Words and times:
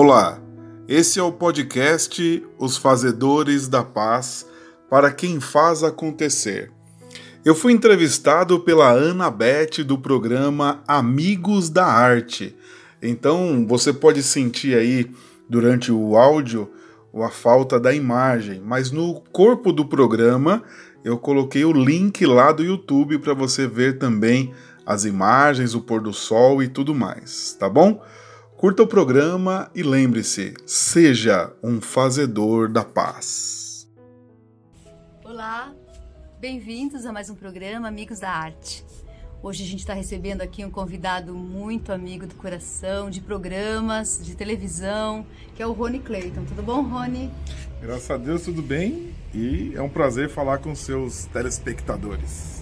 Olá, 0.00 0.40
esse 0.86 1.18
é 1.18 1.22
o 1.24 1.32
podcast 1.32 2.46
Os 2.56 2.76
Fazedores 2.76 3.66
da 3.66 3.82
Paz 3.82 4.46
para 4.88 5.10
quem 5.10 5.40
faz 5.40 5.82
acontecer. 5.82 6.70
Eu 7.44 7.52
fui 7.52 7.72
entrevistado 7.72 8.60
pela 8.60 8.92
Ana 8.92 9.28
Beth 9.28 9.82
do 9.84 9.98
programa 9.98 10.84
Amigos 10.86 11.68
da 11.68 11.84
Arte. 11.84 12.54
Então 13.02 13.66
você 13.66 13.92
pode 13.92 14.22
sentir 14.22 14.78
aí 14.78 15.10
durante 15.50 15.90
o 15.90 16.16
áudio 16.16 16.70
a 17.12 17.28
falta 17.28 17.80
da 17.80 17.92
imagem, 17.92 18.62
mas 18.64 18.92
no 18.92 19.20
corpo 19.32 19.72
do 19.72 19.84
programa 19.84 20.62
eu 21.02 21.18
coloquei 21.18 21.64
o 21.64 21.72
link 21.72 22.24
lá 22.24 22.52
do 22.52 22.62
YouTube 22.62 23.18
para 23.18 23.34
você 23.34 23.66
ver 23.66 23.98
também 23.98 24.54
as 24.86 25.04
imagens, 25.04 25.74
o 25.74 25.80
pôr 25.80 26.00
do 26.00 26.12
sol 26.12 26.62
e 26.62 26.68
tudo 26.68 26.94
mais, 26.94 27.56
tá 27.58 27.68
bom? 27.68 28.00
Curta 28.58 28.82
o 28.82 28.88
programa 28.88 29.70
e 29.72 29.84
lembre-se, 29.84 30.52
seja 30.66 31.52
um 31.62 31.80
fazedor 31.80 32.68
da 32.68 32.84
paz. 32.84 33.88
Olá, 35.24 35.72
bem-vindos 36.40 37.06
a 37.06 37.12
mais 37.12 37.30
um 37.30 37.36
programa 37.36 37.86
Amigos 37.86 38.18
da 38.18 38.28
Arte. 38.28 38.84
Hoje 39.40 39.62
a 39.62 39.66
gente 39.66 39.78
está 39.78 39.94
recebendo 39.94 40.42
aqui 40.42 40.64
um 40.64 40.72
convidado 40.72 41.32
muito 41.36 41.92
amigo 41.92 42.26
do 42.26 42.34
coração, 42.34 43.08
de 43.08 43.20
programas, 43.20 44.20
de 44.24 44.34
televisão, 44.34 45.24
que 45.54 45.62
é 45.62 45.66
o 45.66 45.70
Rony 45.70 46.00
Clayton. 46.00 46.44
Tudo 46.44 46.60
bom, 46.60 46.82
Rony? 46.82 47.30
Graças 47.80 48.10
a 48.10 48.16
Deus, 48.16 48.42
tudo 48.42 48.60
bem. 48.60 49.14
E 49.32 49.72
é 49.76 49.80
um 49.80 49.88
prazer 49.88 50.28
falar 50.30 50.58
com 50.58 50.74
seus 50.74 51.26
telespectadores. 51.26 52.57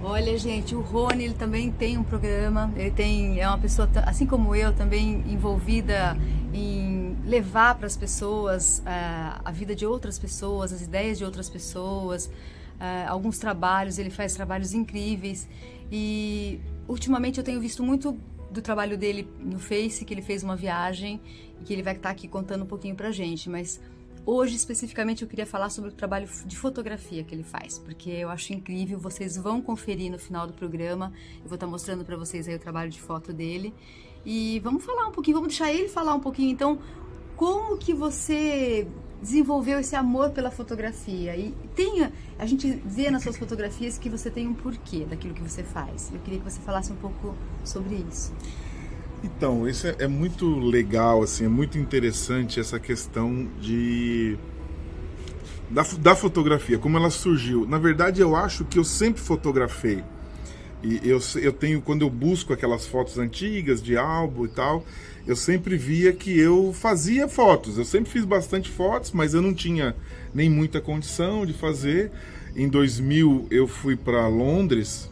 Olha, 0.00 0.38
gente, 0.38 0.76
o 0.76 0.80
Rony 0.80 1.24
ele 1.24 1.34
também 1.34 1.72
tem 1.72 1.98
um 1.98 2.04
programa. 2.04 2.72
Ele 2.76 2.90
tem 2.90 3.40
é 3.40 3.48
uma 3.48 3.58
pessoa 3.58 3.88
assim 4.06 4.26
como 4.26 4.54
eu 4.54 4.72
também 4.72 5.24
envolvida 5.26 6.16
em 6.54 7.16
levar 7.24 7.74
para 7.74 7.86
as 7.86 7.96
pessoas 7.96 8.78
uh, 8.78 9.40
a 9.44 9.50
vida 9.50 9.74
de 9.74 9.84
outras 9.84 10.16
pessoas, 10.16 10.72
as 10.72 10.82
ideias 10.82 11.18
de 11.18 11.24
outras 11.24 11.50
pessoas, 11.50 12.26
uh, 12.26 13.08
alguns 13.08 13.38
trabalhos. 13.38 13.98
Ele 13.98 14.10
faz 14.10 14.34
trabalhos 14.34 14.72
incríveis 14.72 15.48
e 15.90 16.60
ultimamente 16.86 17.38
eu 17.38 17.44
tenho 17.44 17.60
visto 17.60 17.82
muito 17.82 18.16
do 18.52 18.62
trabalho 18.62 18.96
dele 18.96 19.28
no 19.40 19.58
Face 19.58 20.04
que 20.04 20.14
ele 20.14 20.22
fez 20.22 20.44
uma 20.44 20.54
viagem 20.54 21.20
e 21.60 21.64
que 21.64 21.72
ele 21.72 21.82
vai 21.82 21.96
estar 21.96 22.10
aqui 22.10 22.28
contando 22.28 22.62
um 22.62 22.66
pouquinho 22.66 22.94
para 22.94 23.10
gente, 23.10 23.50
mas 23.50 23.80
Hoje, 24.30 24.56
especificamente, 24.56 25.22
eu 25.22 25.28
queria 25.28 25.46
falar 25.46 25.70
sobre 25.70 25.88
o 25.88 25.92
trabalho 25.94 26.28
de 26.44 26.54
fotografia 26.54 27.24
que 27.24 27.34
ele 27.34 27.42
faz, 27.42 27.78
porque 27.78 28.10
eu 28.10 28.28
acho 28.28 28.52
incrível. 28.52 28.98
Vocês 28.98 29.38
vão 29.38 29.58
conferir 29.62 30.12
no 30.12 30.18
final 30.18 30.46
do 30.46 30.52
programa. 30.52 31.10
Eu 31.42 31.48
vou 31.48 31.54
estar 31.54 31.66
mostrando 31.66 32.04
para 32.04 32.14
vocês 32.14 32.46
aí 32.46 32.54
o 32.54 32.58
trabalho 32.58 32.90
de 32.90 33.00
foto 33.00 33.32
dele. 33.32 33.72
E 34.26 34.60
vamos 34.60 34.84
falar 34.84 35.06
um 35.06 35.12
pouquinho, 35.12 35.38
vamos 35.38 35.48
deixar 35.56 35.72
ele 35.72 35.88
falar 35.88 36.14
um 36.14 36.20
pouquinho. 36.20 36.50
Então, 36.50 36.78
como 37.36 37.78
que 37.78 37.94
você 37.94 38.86
desenvolveu 39.22 39.80
esse 39.80 39.96
amor 39.96 40.28
pela 40.28 40.50
fotografia? 40.50 41.34
E 41.34 41.54
tem, 41.74 42.12
a 42.38 42.44
gente 42.44 42.70
vê 42.84 43.10
nas 43.10 43.22
suas 43.22 43.38
fotografias 43.38 43.96
que 43.96 44.10
você 44.10 44.30
tem 44.30 44.46
um 44.46 44.52
porquê 44.52 45.06
daquilo 45.06 45.32
que 45.32 45.42
você 45.42 45.62
faz. 45.62 46.12
Eu 46.12 46.20
queria 46.20 46.38
que 46.38 46.44
você 46.44 46.60
falasse 46.60 46.92
um 46.92 46.96
pouco 46.96 47.34
sobre 47.64 48.04
isso. 48.06 48.34
Então, 49.22 49.68
isso 49.68 49.86
é, 49.86 49.96
é, 50.00 50.06
muito 50.06 50.46
legal, 50.58 51.22
assim, 51.22 51.44
é 51.44 51.48
muito 51.48 51.76
interessante 51.76 52.60
essa 52.60 52.78
questão 52.78 53.48
de 53.60 54.38
da, 55.68 55.82
da 56.00 56.14
fotografia, 56.14 56.78
como 56.78 56.96
ela 56.96 57.10
surgiu. 57.10 57.66
Na 57.66 57.78
verdade, 57.78 58.20
eu 58.20 58.36
acho 58.36 58.64
que 58.64 58.78
eu 58.78 58.84
sempre 58.84 59.20
fotografei. 59.20 60.02
E 60.82 61.00
eu, 61.02 61.18
eu 61.42 61.52
tenho, 61.52 61.82
quando 61.82 62.02
eu 62.02 62.10
busco 62.10 62.52
aquelas 62.52 62.86
fotos 62.86 63.18
antigas 63.18 63.82
de 63.82 63.96
álbum 63.96 64.44
e 64.44 64.48
tal, 64.48 64.84
eu 65.26 65.34
sempre 65.34 65.76
via 65.76 66.12
que 66.12 66.38
eu 66.38 66.72
fazia 66.72 67.28
fotos. 67.28 67.76
Eu 67.76 67.84
sempre 67.84 68.10
fiz 68.10 68.24
bastante 68.24 68.70
fotos, 68.70 69.10
mas 69.10 69.34
eu 69.34 69.42
não 69.42 69.52
tinha 69.52 69.96
nem 70.32 70.48
muita 70.48 70.80
condição 70.80 71.44
de 71.44 71.52
fazer. 71.52 72.12
Em 72.54 72.68
2000 72.68 73.48
eu 73.50 73.66
fui 73.66 73.96
para 73.96 74.26
Londres 74.28 75.10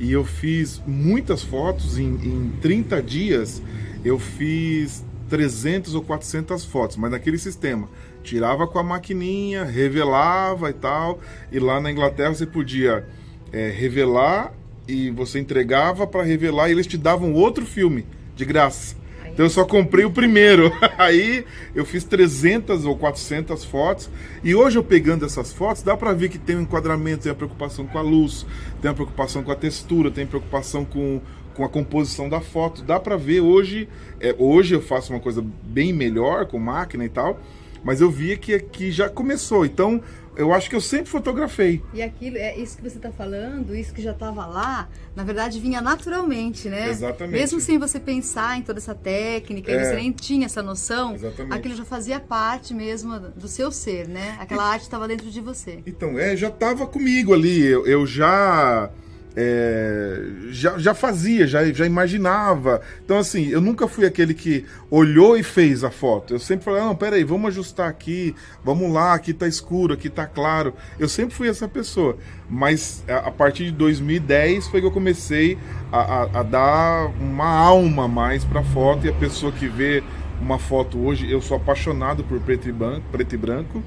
e 0.00 0.10
eu 0.10 0.24
fiz 0.24 0.82
muitas 0.86 1.42
fotos 1.42 1.98
em, 1.98 2.06
em 2.06 2.52
30 2.62 3.02
dias. 3.02 3.62
Eu 4.02 4.18
fiz 4.18 5.04
300 5.28 5.94
ou 5.94 6.02
400 6.02 6.64
fotos, 6.64 6.96
mas 6.96 7.10
naquele 7.10 7.36
sistema. 7.36 7.86
Tirava 8.22 8.66
com 8.66 8.78
a 8.78 8.82
maquininha, 8.82 9.62
revelava 9.62 10.70
e 10.70 10.72
tal. 10.72 11.20
E 11.52 11.58
lá 11.58 11.78
na 11.80 11.92
Inglaterra 11.92 12.34
você 12.34 12.46
podia 12.46 13.06
é, 13.52 13.68
revelar 13.68 14.54
e 14.88 15.10
você 15.10 15.38
entregava 15.38 16.06
para 16.06 16.22
revelar 16.22 16.70
e 16.70 16.72
eles 16.72 16.86
te 16.86 16.96
davam 16.96 17.34
outro 17.34 17.66
filme 17.66 18.06
de 18.34 18.46
graça. 18.46 18.96
Então 19.32 19.46
eu 19.46 19.50
só 19.50 19.64
comprei 19.64 20.04
o 20.04 20.10
primeiro. 20.10 20.72
Aí 20.98 21.44
eu 21.74 21.84
fiz 21.84 22.04
300 22.04 22.84
ou 22.84 22.96
400 22.96 23.64
fotos. 23.64 24.10
E 24.42 24.54
hoje 24.54 24.78
eu 24.78 24.84
pegando 24.84 25.24
essas 25.24 25.52
fotos, 25.52 25.82
dá 25.82 25.96
para 25.96 26.12
ver 26.12 26.28
que 26.28 26.38
tem 26.38 26.56
um 26.56 26.62
enquadramento, 26.62 27.22
tem 27.22 27.32
a 27.32 27.34
preocupação 27.34 27.86
com 27.86 27.98
a 27.98 28.02
luz, 28.02 28.46
tem 28.80 28.90
a 28.90 28.94
preocupação 28.94 29.42
com 29.42 29.50
a 29.50 29.56
textura, 29.56 30.10
tem 30.10 30.24
a 30.24 30.26
preocupação 30.26 30.84
com, 30.84 31.20
com 31.54 31.64
a 31.64 31.68
composição 31.68 32.28
da 32.28 32.40
foto. 32.40 32.82
Dá 32.82 32.98
para 32.98 33.16
ver 33.16 33.40
hoje. 33.40 33.88
É, 34.20 34.34
hoje 34.38 34.74
eu 34.74 34.82
faço 34.82 35.12
uma 35.12 35.20
coisa 35.20 35.44
bem 35.62 35.92
melhor 35.92 36.46
com 36.46 36.58
máquina 36.58 37.04
e 37.04 37.08
tal. 37.08 37.40
Mas 37.82 38.00
eu 38.00 38.10
via 38.10 38.36
que 38.36 38.54
aqui 38.54 38.90
já 38.90 39.08
começou. 39.08 39.64
Então 39.64 40.02
eu 40.36 40.52
acho 40.52 40.70
que 40.70 40.76
eu 40.76 40.80
sempre 40.80 41.10
fotografei. 41.10 41.82
E 41.92 42.02
aquilo, 42.02 42.36
é 42.36 42.56
isso 42.56 42.76
que 42.76 42.82
você 42.82 42.96
está 42.96 43.10
falando, 43.10 43.74
isso 43.74 43.92
que 43.92 44.00
já 44.00 44.12
estava 44.12 44.46
lá, 44.46 44.88
na 45.14 45.24
verdade 45.24 45.60
vinha 45.60 45.80
naturalmente, 45.80 46.68
né? 46.68 46.88
Exatamente. 46.88 47.32
Mesmo 47.32 47.60
sem 47.60 47.78
você 47.78 47.98
pensar 47.98 48.58
em 48.58 48.62
toda 48.62 48.78
essa 48.78 48.94
técnica, 48.94 49.70
é. 49.72 49.84
você 49.84 49.96
nem 49.96 50.12
tinha 50.12 50.46
essa 50.46 50.62
noção, 50.62 51.14
Exatamente. 51.14 51.54
aquilo 51.54 51.74
já 51.74 51.84
fazia 51.84 52.20
parte 52.20 52.72
mesmo 52.72 53.18
do 53.18 53.48
seu 53.48 53.70
ser, 53.70 54.08
né? 54.08 54.36
Aquela 54.40 54.70
e... 54.70 54.72
arte 54.74 54.82
estava 54.82 55.06
dentro 55.08 55.30
de 55.30 55.40
você. 55.40 55.80
Então, 55.86 56.18
é, 56.18 56.36
já 56.36 56.48
estava 56.48 56.86
comigo 56.86 57.34
ali. 57.34 57.64
Eu, 57.64 57.86
eu 57.86 58.06
já 58.06 58.90
é, 59.36 60.22
já, 60.50 60.76
já 60.78 60.94
fazia, 60.94 61.46
já, 61.46 61.64
já 61.72 61.86
imaginava. 61.86 62.80
Então, 63.04 63.18
assim, 63.18 63.48
eu 63.48 63.60
nunca 63.60 63.86
fui 63.86 64.04
aquele 64.04 64.34
que 64.34 64.64
olhou 64.90 65.36
e 65.36 65.42
fez 65.42 65.84
a 65.84 65.90
foto. 65.90 66.34
Eu 66.34 66.38
sempre 66.38 66.64
falei, 66.64 66.80
não, 66.80 66.94
peraí, 66.96 67.22
vamos 67.22 67.48
ajustar 67.48 67.88
aqui, 67.88 68.34
vamos 68.64 68.92
lá, 68.92 69.14
aqui 69.14 69.32
tá 69.32 69.46
escuro, 69.46 69.94
aqui 69.94 70.10
tá 70.10 70.26
claro. 70.26 70.74
Eu 70.98 71.08
sempre 71.08 71.34
fui 71.34 71.48
essa 71.48 71.68
pessoa. 71.68 72.16
Mas 72.48 73.04
a, 73.08 73.28
a 73.28 73.30
partir 73.30 73.66
de 73.66 73.72
2010 73.72 74.68
foi 74.68 74.80
que 74.80 74.86
eu 74.86 74.92
comecei 74.92 75.56
a, 75.92 75.98
a, 75.98 76.40
a 76.40 76.42
dar 76.42 77.06
uma 77.20 77.48
alma 77.48 78.08
mais 78.08 78.44
pra 78.44 78.62
foto. 78.62 79.06
E 79.06 79.10
a 79.10 79.14
pessoa 79.14 79.52
que 79.52 79.68
vê 79.68 80.02
uma 80.40 80.58
foto 80.58 80.98
hoje, 80.98 81.30
eu 81.30 81.40
sou 81.40 81.56
apaixonado 81.56 82.24
por 82.24 82.40
preto 82.40 82.68
e 82.68 82.72
branco. 82.72 83.02
Preto 83.12 83.34
e 83.34 83.38
branco 83.38 83.82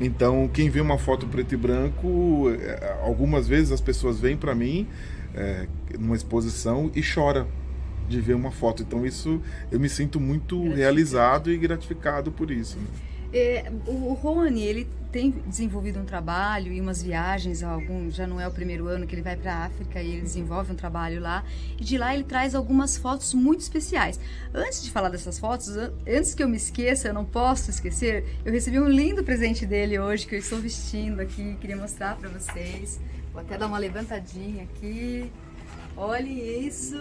então, 0.00 0.48
quem 0.52 0.68
vê 0.68 0.80
uma 0.80 0.98
foto 0.98 1.26
preto 1.26 1.54
e 1.54 1.56
branco, 1.56 2.50
é, 2.50 2.98
algumas 3.02 3.46
vezes 3.46 3.72
as 3.72 3.80
pessoas 3.80 4.18
vêm 4.18 4.36
para 4.36 4.54
mim 4.54 4.88
é, 5.34 5.66
numa 5.98 6.16
exposição 6.16 6.90
e 6.94 7.02
chora 7.02 7.46
de 8.08 8.20
ver 8.20 8.34
uma 8.34 8.50
foto. 8.50 8.82
Então, 8.82 9.06
isso 9.06 9.40
eu 9.70 9.78
me 9.78 9.88
sinto 9.88 10.18
muito 10.18 10.68
realizado 10.70 11.50
e 11.50 11.56
gratificado 11.56 12.32
por 12.32 12.50
isso. 12.50 12.78
Né? 12.78 12.86
É, 13.36 13.64
o 13.88 14.14
Rony, 14.14 14.62
ele 14.62 14.88
tem 15.10 15.30
desenvolvido 15.30 15.98
um 15.98 16.04
trabalho 16.04 16.72
e 16.72 16.80
umas 16.80 17.02
viagens, 17.02 17.64
algum, 17.64 18.08
já 18.08 18.28
não 18.28 18.40
é 18.40 18.46
o 18.46 18.50
primeiro 18.52 18.86
ano 18.86 19.08
que 19.08 19.14
ele 19.14 19.22
vai 19.22 19.36
para 19.36 19.52
a 19.52 19.64
África 19.64 20.00
e 20.00 20.12
ele 20.12 20.20
desenvolve 20.20 20.70
um 20.70 20.76
trabalho 20.76 21.20
lá. 21.20 21.44
E 21.76 21.82
de 21.82 21.98
lá 21.98 22.14
ele 22.14 22.22
traz 22.22 22.54
algumas 22.54 22.96
fotos 22.96 23.34
muito 23.34 23.60
especiais. 23.60 24.20
Antes 24.54 24.84
de 24.84 24.90
falar 24.92 25.08
dessas 25.08 25.36
fotos, 25.36 25.68
antes 26.06 26.32
que 26.32 26.44
eu 26.44 26.48
me 26.48 26.56
esqueça, 26.56 27.08
eu 27.08 27.14
não 27.14 27.24
posso 27.24 27.70
esquecer, 27.70 28.24
eu 28.44 28.52
recebi 28.52 28.78
um 28.78 28.88
lindo 28.88 29.24
presente 29.24 29.66
dele 29.66 29.98
hoje 29.98 30.28
que 30.28 30.36
eu 30.36 30.38
estou 30.38 30.60
vestindo 30.60 31.18
aqui, 31.18 31.56
queria 31.60 31.76
mostrar 31.76 32.16
para 32.16 32.28
vocês. 32.28 33.00
Vou 33.32 33.42
até 33.42 33.58
dar 33.58 33.66
uma 33.66 33.78
levantadinha 33.78 34.62
aqui. 34.62 35.28
Olhem 35.96 36.66
isso. 36.66 36.96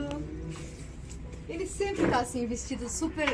Ele 1.48 1.66
sempre 1.66 2.08
tá 2.08 2.20
assim, 2.20 2.48
vestido 2.48 2.90
super 2.90 3.28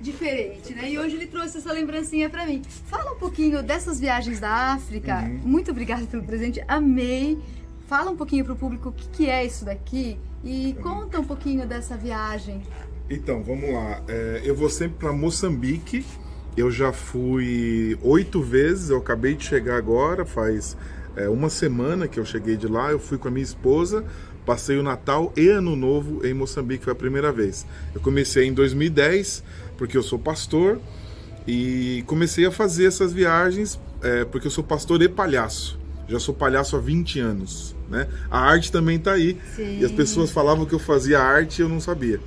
diferente, 0.00 0.74
né? 0.74 0.90
E 0.90 0.98
hoje 0.98 1.14
ele 1.14 1.26
trouxe 1.26 1.58
essa 1.58 1.72
lembrancinha 1.72 2.28
para 2.28 2.44
mim. 2.44 2.62
Fala 2.86 3.12
um 3.12 3.18
pouquinho 3.18 3.62
dessas 3.62 4.00
viagens 4.00 4.40
da 4.40 4.50
África. 4.74 5.20
Uhum. 5.20 5.40
Muito 5.44 5.70
obrigada 5.70 6.04
pelo 6.06 6.24
presente, 6.24 6.62
amei. 6.66 7.38
Fala 7.86 8.10
um 8.10 8.16
pouquinho 8.16 8.44
pro 8.44 8.56
público 8.56 8.88
o 8.88 8.92
que, 8.92 9.08
que 9.08 9.30
é 9.30 9.44
isso 9.44 9.64
daqui 9.64 10.18
e 10.42 10.74
uhum. 10.76 10.82
conta 10.82 11.20
um 11.20 11.24
pouquinho 11.24 11.66
dessa 11.66 11.96
viagem. 11.96 12.62
Então, 13.08 13.42
vamos 13.42 13.72
lá. 13.72 14.02
É, 14.08 14.42
eu 14.44 14.56
vou 14.56 14.68
sempre 14.68 14.98
para 14.98 15.12
Moçambique. 15.12 16.04
Eu 16.56 16.70
já 16.70 16.92
fui 16.92 17.96
oito 18.02 18.42
vezes, 18.42 18.90
eu 18.90 18.98
acabei 18.98 19.34
de 19.34 19.44
chegar 19.44 19.76
agora, 19.76 20.24
faz 20.24 20.76
é, 21.16 21.28
uma 21.28 21.48
semana 21.48 22.06
que 22.06 22.18
eu 22.18 22.24
cheguei 22.24 22.56
de 22.56 22.66
lá. 22.66 22.90
Eu 22.90 22.98
fui 22.98 23.18
com 23.18 23.28
a 23.28 23.30
minha 23.30 23.44
esposa 23.44 24.04
Passei 24.44 24.76
o 24.76 24.82
Natal 24.82 25.32
e 25.36 25.48
Ano 25.48 25.76
Novo 25.76 26.26
em 26.26 26.34
Moçambique, 26.34 26.84
foi 26.84 26.92
a 26.92 26.96
primeira 26.96 27.30
vez. 27.30 27.66
Eu 27.94 28.00
comecei 28.00 28.46
em 28.46 28.52
2010, 28.52 29.44
porque 29.78 29.96
eu 29.96 30.02
sou 30.02 30.18
pastor, 30.18 30.80
e 31.46 32.02
comecei 32.06 32.46
a 32.46 32.50
fazer 32.50 32.86
essas 32.86 33.12
viagens 33.12 33.78
é, 34.02 34.24
porque 34.24 34.46
eu 34.46 34.50
sou 34.50 34.64
pastor 34.64 35.00
e 35.02 35.08
palhaço. 35.08 35.78
Já 36.08 36.18
sou 36.18 36.34
palhaço 36.34 36.76
há 36.76 36.80
20 36.80 37.20
anos. 37.20 37.74
Né? 37.88 38.08
A 38.30 38.40
arte 38.40 38.72
também 38.72 38.96
está 38.96 39.12
aí. 39.12 39.38
Sim. 39.54 39.78
E 39.80 39.84
as 39.84 39.92
pessoas 39.92 40.30
falavam 40.30 40.66
que 40.66 40.74
eu 40.74 40.78
fazia 40.78 41.20
arte 41.20 41.60
e 41.60 41.62
eu 41.62 41.68
não 41.68 41.80
sabia. 41.80 42.20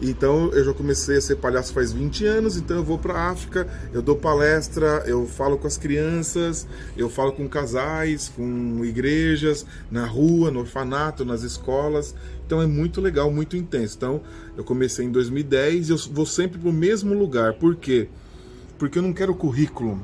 Então 0.00 0.50
eu 0.52 0.64
já 0.64 0.74
comecei 0.74 1.16
a 1.16 1.20
ser 1.20 1.36
palhaço 1.36 1.72
faz 1.72 1.92
20 1.92 2.26
anos, 2.26 2.56
então 2.56 2.76
eu 2.76 2.84
vou 2.84 2.98
para 2.98 3.14
a 3.14 3.30
África, 3.30 3.66
eu 3.92 4.02
dou 4.02 4.16
palestra, 4.16 5.02
eu 5.06 5.26
falo 5.26 5.56
com 5.56 5.66
as 5.66 5.78
crianças, 5.78 6.66
eu 6.96 7.08
falo 7.08 7.32
com 7.32 7.48
casais, 7.48 8.30
com 8.34 8.84
igrejas, 8.84 9.64
na 9.90 10.04
rua, 10.04 10.50
no 10.50 10.60
orfanato, 10.60 11.24
nas 11.24 11.42
escolas. 11.42 12.14
Então 12.44 12.60
é 12.60 12.66
muito 12.66 13.00
legal, 13.00 13.30
muito 13.30 13.56
intenso. 13.56 13.96
Então 13.96 14.20
eu 14.56 14.64
comecei 14.64 15.06
em 15.06 15.10
2010 15.10 15.88
e 15.88 15.92
eu 15.92 15.98
vou 16.12 16.26
sempre 16.26 16.58
para 16.58 16.68
o 16.68 16.72
mesmo 16.72 17.14
lugar. 17.14 17.54
Por 17.54 17.76
quê? 17.76 18.08
Porque 18.78 18.98
eu 18.98 19.02
não 19.02 19.12
quero 19.12 19.34
currículo 19.34 20.00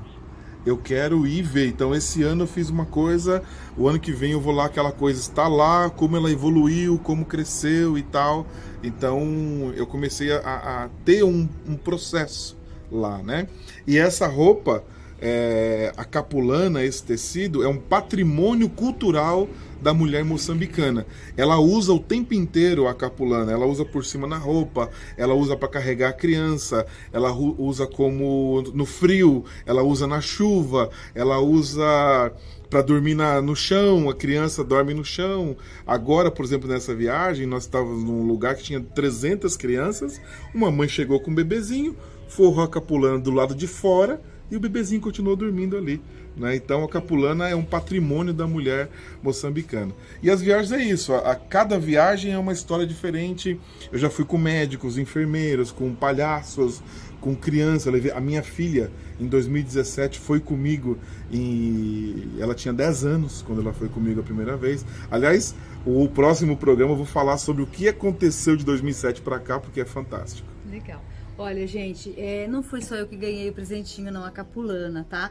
eu 0.64 0.76
quero 0.76 1.26
ir 1.26 1.42
ver. 1.42 1.68
Então 1.68 1.94
esse 1.94 2.22
ano 2.22 2.44
eu 2.44 2.46
fiz 2.46 2.70
uma 2.70 2.86
coisa, 2.86 3.42
o 3.76 3.88
ano 3.88 3.98
que 3.98 4.12
vem 4.12 4.32
eu 4.32 4.40
vou 4.40 4.52
lá, 4.52 4.66
aquela 4.66 4.92
coisa 4.92 5.20
está 5.20 5.48
lá, 5.48 5.90
como 5.90 6.16
ela 6.16 6.30
evoluiu, 6.30 6.98
como 6.98 7.24
cresceu 7.24 7.98
e 7.98 8.02
tal. 8.02 8.46
Então 8.82 9.72
eu 9.76 9.86
comecei 9.86 10.32
a, 10.32 10.38
a 10.38 10.88
ter 11.04 11.22
um, 11.24 11.48
um, 11.68 11.76
processo 11.76 12.56
lá, 12.90 13.18
né? 13.22 13.46
E 13.86 13.98
essa 13.98 14.26
roupa, 14.26 14.84
é, 15.20 15.92
a 15.96 16.04
capulana, 16.04 16.84
esse 16.84 17.02
tecido, 17.02 17.62
é 17.62 17.68
um 17.68 17.78
patrimônio 17.78 18.68
cultural 18.68 19.48
da 19.82 19.92
mulher 19.92 20.24
moçambicana. 20.24 21.04
Ela 21.36 21.58
usa 21.58 21.92
o 21.92 21.98
tempo 21.98 22.32
inteiro 22.32 22.86
a 22.86 22.94
capulana, 22.94 23.52
ela 23.52 23.66
usa 23.66 23.84
por 23.84 24.04
cima 24.04 24.26
na 24.26 24.38
roupa, 24.38 24.88
ela 25.16 25.34
usa 25.34 25.56
para 25.56 25.68
carregar 25.68 26.10
a 26.10 26.12
criança, 26.12 26.86
ela 27.12 27.32
usa 27.32 27.86
como 27.86 28.62
no 28.72 28.86
frio, 28.86 29.44
ela 29.66 29.82
usa 29.82 30.06
na 30.06 30.20
chuva, 30.20 30.88
ela 31.14 31.40
usa 31.40 32.32
para 32.70 32.80
dormir 32.80 33.14
na, 33.14 33.42
no 33.42 33.54
chão, 33.54 34.08
a 34.08 34.14
criança 34.14 34.64
dorme 34.64 34.94
no 34.94 35.04
chão. 35.04 35.56
Agora, 35.86 36.30
por 36.30 36.44
exemplo, 36.44 36.68
nessa 36.68 36.94
viagem, 36.94 37.44
nós 37.44 37.64
estávamos 37.64 38.02
num 38.04 38.26
lugar 38.26 38.54
que 38.54 38.62
tinha 38.62 38.80
300 38.80 39.56
crianças, 39.56 40.20
uma 40.54 40.70
mãe 40.70 40.88
chegou 40.88 41.20
com 41.20 41.30
um 41.30 41.34
bebezinho, 41.34 41.96
forrou 42.28 42.64
a 42.64 42.68
capulana 42.68 43.18
do 43.18 43.30
lado 43.30 43.54
de 43.54 43.66
fora 43.66 44.22
e 44.50 44.56
o 44.56 44.60
bebezinho 44.60 45.00
continuou 45.00 45.34
dormindo 45.36 45.76
ali. 45.76 46.00
Né? 46.36 46.56
Então 46.56 46.82
a 46.84 46.88
capulana 46.88 47.48
é 47.48 47.54
um 47.54 47.64
patrimônio 47.64 48.32
da 48.32 48.46
mulher 48.46 48.88
moçambicana. 49.22 49.92
E 50.22 50.30
as 50.30 50.40
viagens 50.40 50.72
é 50.72 50.82
isso, 50.82 51.12
a, 51.12 51.32
a, 51.32 51.34
cada 51.34 51.78
viagem 51.78 52.32
é 52.32 52.38
uma 52.38 52.52
história 52.52 52.86
diferente. 52.86 53.60
Eu 53.90 53.98
já 53.98 54.08
fui 54.08 54.24
com 54.24 54.38
médicos, 54.38 54.98
enfermeiros, 54.98 55.70
com 55.70 55.94
palhaços, 55.94 56.82
com 57.20 57.34
crianças. 57.34 57.94
A 58.14 58.20
minha 58.20 58.42
filha, 58.42 58.90
em 59.20 59.26
2017, 59.26 60.18
foi 60.18 60.40
comigo. 60.40 60.98
e 61.30 62.36
Ela 62.38 62.54
tinha 62.54 62.74
10 62.74 63.04
anos 63.04 63.42
quando 63.42 63.62
ela 63.62 63.72
foi 63.72 63.88
comigo 63.88 64.20
a 64.20 64.22
primeira 64.22 64.56
vez. 64.56 64.84
Aliás, 65.10 65.54
o 65.86 66.08
próximo 66.08 66.56
programa 66.56 66.92
eu 66.92 66.96
vou 66.96 67.06
falar 67.06 67.38
sobre 67.38 67.62
o 67.62 67.66
que 67.66 67.88
aconteceu 67.88 68.56
de 68.56 68.64
2007 68.64 69.22
para 69.22 69.38
cá, 69.38 69.58
porque 69.58 69.80
é 69.80 69.84
fantástico. 69.84 70.48
Legal. 70.70 71.02
Olha, 71.38 71.66
gente, 71.66 72.14
é, 72.18 72.46
não 72.46 72.62
foi 72.62 72.82
só 72.82 72.94
eu 72.94 73.06
que 73.06 73.16
ganhei 73.16 73.48
o 73.48 73.52
presentinho, 73.52 74.12
não, 74.12 74.24
a 74.24 74.30
capulana, 74.30 75.06
tá? 75.08 75.30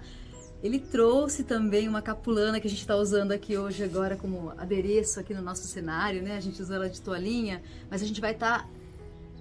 Ele 0.63 0.79
trouxe 0.79 1.43
também 1.43 1.87
uma 1.87 2.01
capulana 2.01 2.59
que 2.59 2.67
a 2.67 2.69
gente 2.69 2.81
está 2.81 2.95
usando 2.95 3.31
aqui 3.31 3.57
hoje 3.57 3.83
agora 3.83 4.15
como 4.15 4.51
adereço 4.57 5.19
aqui 5.19 5.33
no 5.33 5.41
nosso 5.41 5.67
cenário, 5.67 6.21
né? 6.21 6.37
A 6.37 6.39
gente 6.39 6.61
usou 6.61 6.75
ela 6.75 6.89
de 6.89 7.01
toalhinha, 7.01 7.61
mas 7.89 8.01
a 8.01 8.05
gente 8.05 8.21
vai 8.21 8.33
estar 8.33 8.59
tá 8.59 8.69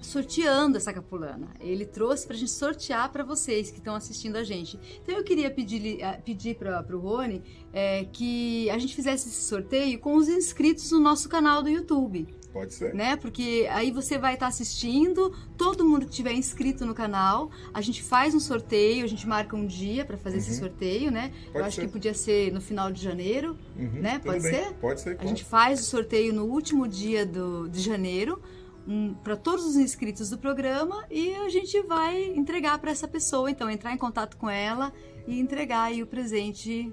sorteando 0.01 0.77
essa 0.77 0.93
capulana. 0.93 1.49
Ele 1.61 1.85
trouxe 1.85 2.27
para 2.27 2.35
a 2.35 2.39
gente 2.39 2.51
sortear 2.51 3.11
para 3.13 3.23
vocês 3.23 3.71
que 3.71 3.79
estão 3.79 3.95
assistindo 3.95 4.37
a 4.37 4.45
gente. 4.45 4.79
Então 5.03 5.17
eu 5.17 5.23
queria 5.23 5.51
pedir, 5.51 6.01
eh, 6.01 6.21
pedir 6.25 6.57
para 6.57 6.97
o 6.97 6.99
Rony 6.99 7.43
é, 7.73 8.05
que 8.05 8.71
a 8.71 8.79
gente 8.79 8.95
fizesse 8.95 9.29
esse 9.29 9.43
sorteio 9.43 9.99
com 9.99 10.17
os 10.17 10.29
inscritos 10.29 10.91
no 10.91 11.01
nosso 11.01 11.29
canal 11.29 11.63
do 11.63 11.69
YouTube. 11.69 12.27
Pode 12.53 12.75
ser. 12.75 12.95
Né? 12.95 13.17
Porque 13.17 13.69
aí 13.71 13.91
você 13.91 14.19
vai 14.19 14.35
estar 14.35 14.47
tá 14.47 14.51
assistindo, 14.51 15.35
todo 15.57 15.85
mundo 15.85 16.07
que 16.07 16.13
tiver 16.13 16.33
inscrito 16.33 16.85
no 16.85 16.95
canal, 16.95 17.51
a 17.73 17.81
gente 17.81 18.03
faz 18.03 18.35
um 18.35 18.41
sorteio, 18.41 19.05
a 19.05 19.09
gente 19.09 19.27
marca 19.27 19.55
um 19.57 19.67
dia 19.67 20.05
para 20.05 20.17
fazer 20.17 20.37
uhum. 20.37 20.43
esse 20.43 20.59
sorteio, 20.59 21.11
né? 21.11 21.33
Pode 21.47 21.59
Eu 21.59 21.65
acho 21.65 21.77
ser. 21.77 21.87
que 21.87 21.93
podia 21.93 22.15
ser 22.15 22.53
no 22.53 22.61
final 22.61 22.91
de 22.91 23.03
janeiro, 23.03 23.57
uhum. 23.77 24.01
né? 24.01 24.19
Pode 24.19 24.43
bem. 24.43 24.53
ser? 24.53 24.73
Pode 24.75 25.01
ser. 25.01 25.17
A 25.21 25.27
gente 25.27 25.45
faz 25.45 25.81
o 25.81 25.85
sorteio 25.85 26.33
no 26.33 26.45
último 26.45 26.89
dia 26.89 27.25
do, 27.25 27.69
de 27.69 27.81
janeiro. 27.81 28.41
Um, 28.89 29.13
para 29.13 29.37
todos 29.37 29.67
os 29.67 29.77
inscritos 29.77 30.31
do 30.31 30.39
programa 30.39 31.05
e 31.11 31.35
a 31.35 31.49
gente 31.51 31.81
vai 31.83 32.25
entregar 32.35 32.79
para 32.79 32.91
essa 32.91 33.07
pessoa, 33.07 33.51
então 33.51 33.71
entrar 33.71 33.93
em 33.93 33.99
contato 33.99 34.39
com 34.39 34.49
ela 34.49 34.91
e 35.29 35.39
entregar 35.39 35.83
aí 35.83 36.03
o 36.03 36.07
presente 36.07 36.91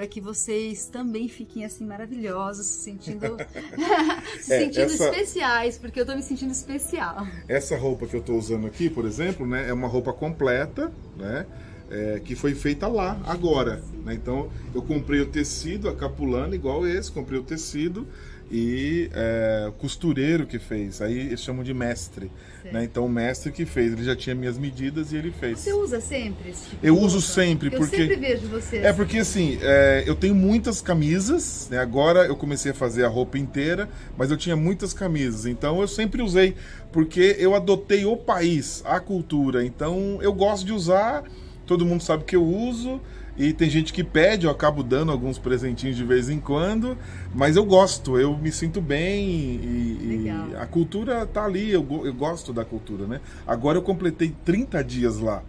para 0.00 0.06
que 0.06 0.18
vocês 0.18 0.86
também 0.86 1.28
fiquem 1.28 1.62
assim 1.62 1.84
maravilhosos, 1.84 2.64
se 2.64 2.84
sentindo, 2.84 3.36
se 4.40 4.54
é, 4.54 4.60
sentindo 4.60 4.84
essa... 4.94 5.10
especiais, 5.10 5.76
porque 5.76 6.00
eu 6.00 6.04
estou 6.04 6.16
me 6.16 6.22
sentindo 6.22 6.52
especial. 6.52 7.26
Essa 7.46 7.76
roupa 7.76 8.06
que 8.06 8.16
eu 8.16 8.20
estou 8.20 8.38
usando 8.38 8.66
aqui, 8.66 8.88
por 8.88 9.04
exemplo, 9.04 9.46
né, 9.46 9.68
é 9.68 9.74
uma 9.74 9.86
roupa 9.86 10.10
completa, 10.10 10.90
né? 11.18 11.44
É, 11.90 12.20
que 12.24 12.34
foi 12.34 12.54
feita 12.54 12.86
lá 12.86 13.20
agora. 13.26 13.82
Né? 14.04 14.14
Então 14.14 14.48
eu 14.74 14.80
comprei 14.80 15.20
o 15.20 15.26
tecido, 15.26 15.88
a 15.88 15.94
capulana 15.94 16.54
igual 16.54 16.86
esse, 16.86 17.12
comprei 17.12 17.38
o 17.38 17.42
tecido 17.42 18.06
e 18.50 19.08
é, 19.12 19.70
costureiro 19.78 20.46
que 20.46 20.58
fez. 20.58 21.00
Aí 21.00 21.18
eles 21.18 21.40
chamam 21.40 21.62
de 21.62 21.72
mestre. 21.72 22.30
Né? 22.64 22.84
Então 22.84 23.06
o 23.06 23.08
mestre 23.08 23.50
que 23.52 23.64
fez, 23.64 23.92
ele 23.92 24.04
já 24.04 24.14
tinha 24.14 24.34
minhas 24.34 24.58
medidas 24.58 25.12
e 25.12 25.16
ele 25.16 25.30
fez. 25.30 25.60
Você 25.60 25.72
usa 25.72 26.00
sempre 26.00 26.50
esse 26.50 26.70
tipo 26.70 26.86
Eu 26.86 26.98
uso 26.98 27.20
sempre, 27.20 27.70
porque. 27.70 27.96
Eu 27.96 28.08
sempre 28.08 28.16
vejo 28.16 28.48
você. 28.48 28.78
É 28.78 28.92
porque 28.92 29.18
assim, 29.18 29.58
é, 29.62 30.04
eu 30.06 30.14
tenho 30.14 30.34
muitas 30.34 30.82
camisas, 30.82 31.68
né? 31.70 31.78
agora 31.78 32.26
eu 32.26 32.36
comecei 32.36 32.72
a 32.72 32.74
fazer 32.74 33.04
a 33.04 33.08
roupa 33.08 33.38
inteira, 33.38 33.88
mas 34.16 34.30
eu 34.30 34.36
tinha 34.36 34.56
muitas 34.56 34.92
camisas. 34.92 35.46
Então 35.46 35.80
eu 35.80 35.88
sempre 35.88 36.20
usei, 36.20 36.54
porque 36.92 37.36
eu 37.38 37.54
adotei 37.54 38.04
o 38.04 38.16
país, 38.16 38.82
a 38.84 38.98
cultura. 39.00 39.64
Então 39.64 40.18
eu 40.20 40.32
gosto 40.32 40.66
de 40.66 40.72
usar, 40.72 41.24
todo 41.66 41.86
mundo 41.86 42.02
sabe 42.02 42.24
que 42.24 42.36
eu 42.36 42.44
uso. 42.44 43.00
E 43.36 43.52
tem 43.52 43.70
gente 43.70 43.92
que 43.92 44.04
pede, 44.04 44.46
eu 44.46 44.50
acabo 44.50 44.82
dando 44.82 45.10
alguns 45.10 45.38
presentinhos 45.38 45.96
de 45.96 46.04
vez 46.04 46.28
em 46.28 46.40
quando, 46.40 46.96
mas 47.34 47.56
eu 47.56 47.64
gosto, 47.64 48.18
eu 48.18 48.36
me 48.36 48.52
sinto 48.52 48.80
bem 48.80 49.28
e, 49.28 50.24
e 50.26 50.56
a 50.56 50.66
cultura 50.66 51.24
tá 51.26 51.44
ali, 51.44 51.70
eu, 51.70 51.86
eu 52.04 52.12
gosto 52.12 52.52
da 52.52 52.64
cultura, 52.64 53.06
né? 53.06 53.20
Agora 53.46 53.78
eu 53.78 53.82
completei 53.82 54.34
30 54.44 54.82
dias 54.84 55.18
lá 55.18 55.42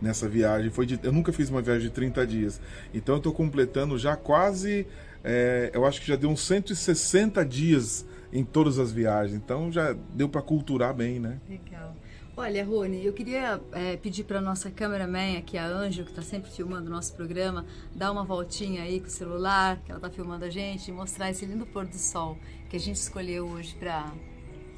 nessa 0.00 0.28
viagem, 0.28 0.70
foi 0.70 0.86
de, 0.86 0.98
eu 1.02 1.12
nunca 1.12 1.32
fiz 1.32 1.50
uma 1.50 1.60
viagem 1.60 1.88
de 1.88 1.90
30 1.90 2.26
dias, 2.26 2.60
então 2.94 3.16
eu 3.16 3.20
tô 3.20 3.32
completando 3.32 3.98
já 3.98 4.14
quase, 4.14 4.86
é, 5.24 5.70
eu 5.74 5.84
acho 5.86 6.00
que 6.00 6.06
já 6.06 6.16
deu 6.16 6.30
uns 6.30 6.46
160 6.46 7.44
dias 7.44 8.06
em 8.32 8.44
todas 8.44 8.78
as 8.78 8.92
viagens, 8.92 9.36
então 9.36 9.72
já 9.72 9.96
deu 10.14 10.28
para 10.28 10.42
culturar 10.42 10.94
bem, 10.94 11.18
né? 11.18 11.38
Legal. 11.48 11.94
Olha, 12.38 12.62
Rony, 12.66 13.02
eu 13.02 13.14
queria 13.14 13.58
é, 13.72 13.96
pedir 13.96 14.24
para 14.24 14.42
nossa 14.42 14.70
cameraman 14.70 15.38
aqui, 15.38 15.56
a 15.56 15.66
Anjo, 15.66 16.04
que 16.04 16.10
está 16.10 16.20
sempre 16.20 16.50
filmando 16.50 16.90
o 16.90 16.92
nosso 16.92 17.14
programa, 17.14 17.64
dar 17.94 18.12
uma 18.12 18.24
voltinha 18.24 18.82
aí 18.82 19.00
com 19.00 19.06
o 19.06 19.10
celular, 19.10 19.80
que 19.82 19.90
ela 19.90 19.96
está 19.96 20.10
filmando 20.10 20.44
a 20.44 20.50
gente, 20.50 20.86
e 20.90 20.92
mostrar 20.92 21.30
esse 21.30 21.46
lindo 21.46 21.64
pôr 21.64 21.86
do 21.86 21.96
sol 21.96 22.36
que 22.68 22.76
a 22.76 22.78
gente 22.78 22.96
escolheu 22.96 23.48
hoje 23.48 23.74
para 23.76 24.12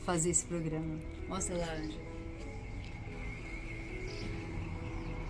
fazer 0.06 0.30
esse 0.30 0.46
programa. 0.46 1.00
Mostra 1.28 1.56
lá, 1.56 1.74
Anjo. 1.74 1.98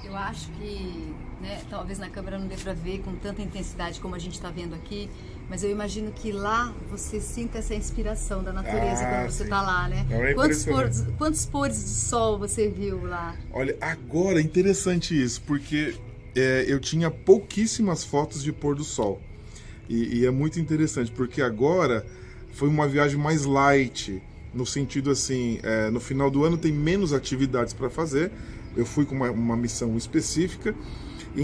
Eu 0.04 0.14
acho 0.14 0.50
que, 0.52 1.14
né, 1.40 1.62
talvez 1.70 1.99
na 1.99 2.11
câmera 2.11 2.38
não 2.38 2.47
dê 2.47 2.56
para 2.58 2.75
ver 2.75 2.99
com 3.02 3.16
tanta 3.16 3.40
intensidade 3.40 4.00
como 4.00 4.14
a 4.14 4.18
gente 4.18 4.35
está 4.35 4.50
vendo 4.50 4.75
aqui, 4.75 5.08
mas 5.49 5.64
eu 5.64 5.71
imagino 5.71 6.12
que 6.12 6.31
lá 6.31 6.75
você 6.90 7.21
sinta 7.21 7.59
essa 7.59 7.75
inspiração 7.75 8.43
da 8.43 8.52
natureza 8.52 9.02
ah, 9.02 9.11
quando 9.11 9.31
você 9.31 9.43
está 9.45 9.62
lá, 9.62 9.88
né? 9.88 10.07
É 10.11 10.35
quantos, 10.35 10.64
pores, 10.64 11.07
quantos 11.17 11.47
pores 11.47 11.76
de 11.78 11.90
sol 11.90 12.38
você 12.38 12.69
viu 12.69 13.07
lá? 13.07 13.35
Olha, 13.50 13.76
agora 13.81 14.40
é 14.40 14.43
interessante 14.43 15.21
isso, 15.21 15.40
porque 15.43 15.95
é, 16.37 16.67
eu 16.69 16.78
tinha 16.78 17.11
pouquíssimas 17.11 18.05
fotos 18.05 18.43
de 18.43 18.52
pôr 18.52 18.75
do 18.75 18.85
sol. 18.85 19.21
E, 19.88 20.19
e, 20.19 20.26
é 20.26 20.31
muito 20.31 20.61
interessante, 20.61 21.11
porque 21.11 21.40
agora 21.40 22.05
foi 22.52 22.69
uma 22.69 22.87
viagem 22.87 23.19
mais 23.19 23.47
light, 23.47 24.23
no 24.52 24.67
sentido 24.67 25.11
assim, 25.11 25.61
é, 25.62 25.88
no 25.90 25.99
final 25.99 26.31
do 26.31 26.45
ano 26.45 26.59
tem 26.59 26.73
menos 26.73 27.14
atividades 27.14 27.73
para 27.73 27.88
fazer. 27.88 28.31
Eu 28.76 28.85
fui 28.85 29.07
com 29.07 29.14
uma, 29.14 29.31
uma 29.31 29.57
missão 29.57 29.97
específica 29.97 30.75